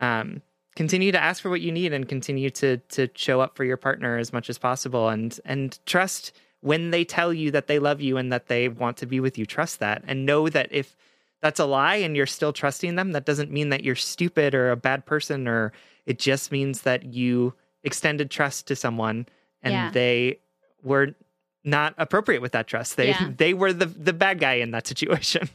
[0.00, 0.42] um,
[0.74, 3.76] continue to ask for what you need and continue to to show up for your
[3.76, 8.00] partner as much as possible and and trust when they tell you that they love
[8.00, 9.44] you and that they want to be with you.
[9.44, 10.96] Trust that and know that if
[11.40, 14.70] that's a lie and you're still trusting them, that doesn't mean that you're stupid or
[14.70, 15.72] a bad person or
[16.06, 17.52] it just means that you
[17.82, 19.26] extended trust to someone
[19.60, 19.90] and yeah.
[19.90, 20.38] they
[20.82, 21.14] were
[21.64, 22.96] not appropriate with that trust.
[22.96, 23.30] They yeah.
[23.36, 25.48] they were the the bad guy in that situation.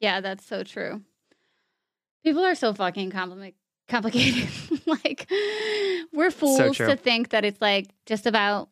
[0.00, 1.02] Yeah, that's so true.
[2.22, 3.54] People are so fucking compli-
[3.88, 4.48] complicated.
[4.86, 5.30] like
[6.12, 8.68] we're fools so to think that it's like just about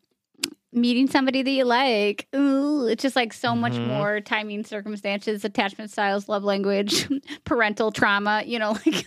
[0.72, 2.26] meeting somebody that you like.
[2.34, 3.60] Ooh, it's just like so mm-hmm.
[3.60, 7.08] much more timing, circumstances, attachment styles, love language,
[7.44, 9.06] parental trauma, you know, like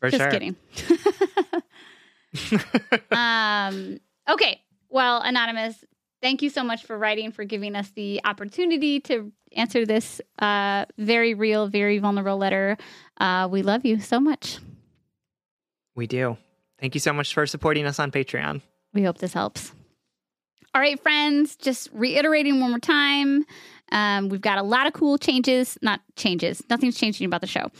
[0.00, 0.30] For just sure.
[0.30, 0.56] kidding.
[3.10, 5.84] um okay, well, Anonymous,
[6.22, 10.84] thank you so much for writing, for giving us the opportunity to answer this uh,
[10.98, 12.76] very real, very vulnerable letter.
[13.18, 14.58] Uh, we love you so much.
[15.94, 16.36] We do.
[16.80, 18.62] Thank you so much for supporting us on Patreon.
[18.94, 19.72] We hope this helps.
[20.74, 23.44] All right, friends, just reiterating one more time.
[23.90, 27.70] Um, we've got a lot of cool changes, not changes, nothing's changing about the show,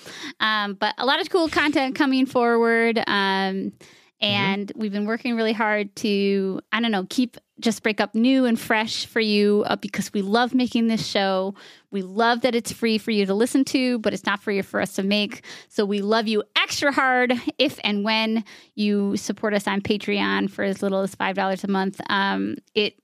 [0.41, 2.99] um, but a lot of cool content coming forward.
[3.07, 3.73] Um,
[4.21, 8.47] and we've been working really hard to, I don't know, keep Just Break Up new
[8.47, 11.55] and fresh for you uh, because we love making this show.
[11.93, 14.81] We love that it's free for you to listen to, but it's not free for
[14.81, 15.45] us to make.
[15.69, 18.45] So we love you extra hard if and when
[18.75, 22.01] you support us on Patreon for as little as $5 a month.
[22.09, 22.95] Um, it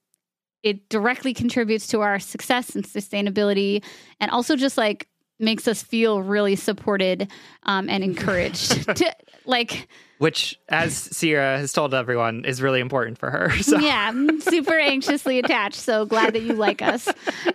[0.64, 3.84] it directly contributes to our success and sustainability
[4.18, 5.06] and also just like
[5.38, 7.30] makes us feel really supported
[7.64, 9.14] um, and encouraged to
[9.46, 13.50] like Which, as Sierra has told everyone, is really important for her.
[13.62, 17.08] So yeah I'm super anxiously attached so glad that you like us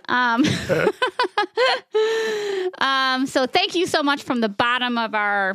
[0.08, 0.44] um,
[2.78, 5.54] um, so thank you so much from the bottom of our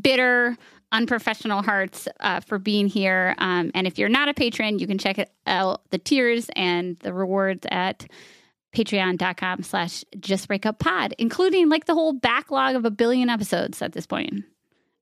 [0.00, 0.56] bitter
[0.92, 4.98] unprofessional hearts uh, for being here um, and if you're not a patron you can
[4.98, 8.06] check out the tiers and the rewards at
[8.74, 13.92] patreon.com slash just break pod including like the whole backlog of a billion episodes at
[13.92, 14.44] this point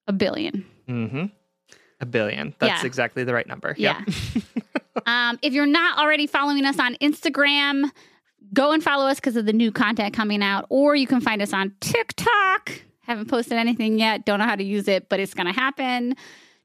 [0.07, 1.25] a billion hmm
[2.01, 2.53] a billion.
[2.59, 2.87] That's Yeah.
[2.87, 3.77] exactly the right number.
[3.79, 4.03] Yeah.
[4.35, 4.43] Yep.
[5.07, 7.89] um, if you're not already following us on Instagram,
[8.53, 11.41] go and follow us because of the new content coming out, or you can find
[11.41, 12.73] us on TikTok.
[13.03, 14.25] Haven't posted anything yet.
[14.27, 16.17] Don't know how to use it, but it's going to happen.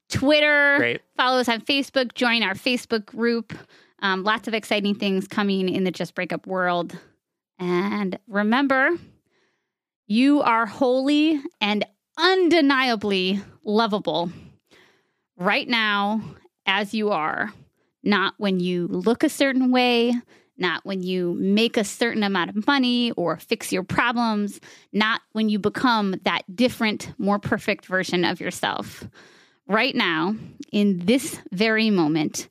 [0.08, 0.74] Twitter.
[0.78, 1.02] Great.
[1.16, 2.14] Follow us on Facebook.
[2.14, 3.54] Join our Facebook group.
[4.00, 6.98] Um, lots of exciting things coming in the Just Breakup world.
[7.58, 8.90] And remember,
[10.06, 11.84] you are wholly and
[12.16, 14.30] undeniably lovable
[15.36, 16.20] right now
[16.66, 17.52] as you are,
[18.02, 20.12] not when you look a certain way,
[20.56, 24.60] not when you make a certain amount of money or fix your problems,
[24.92, 29.04] not when you become that different, more perfect version of yourself.
[29.68, 30.34] Right now,
[30.72, 32.48] in this very moment,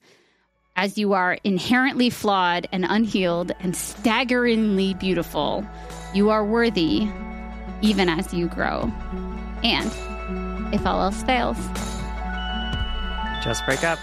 [0.78, 5.66] as you are inherently flawed and unhealed and staggeringly beautiful,
[6.14, 7.10] you are worthy
[7.82, 8.92] even as you grow.
[9.64, 9.92] And
[10.74, 11.58] if all else fails,
[13.44, 14.00] Just break up.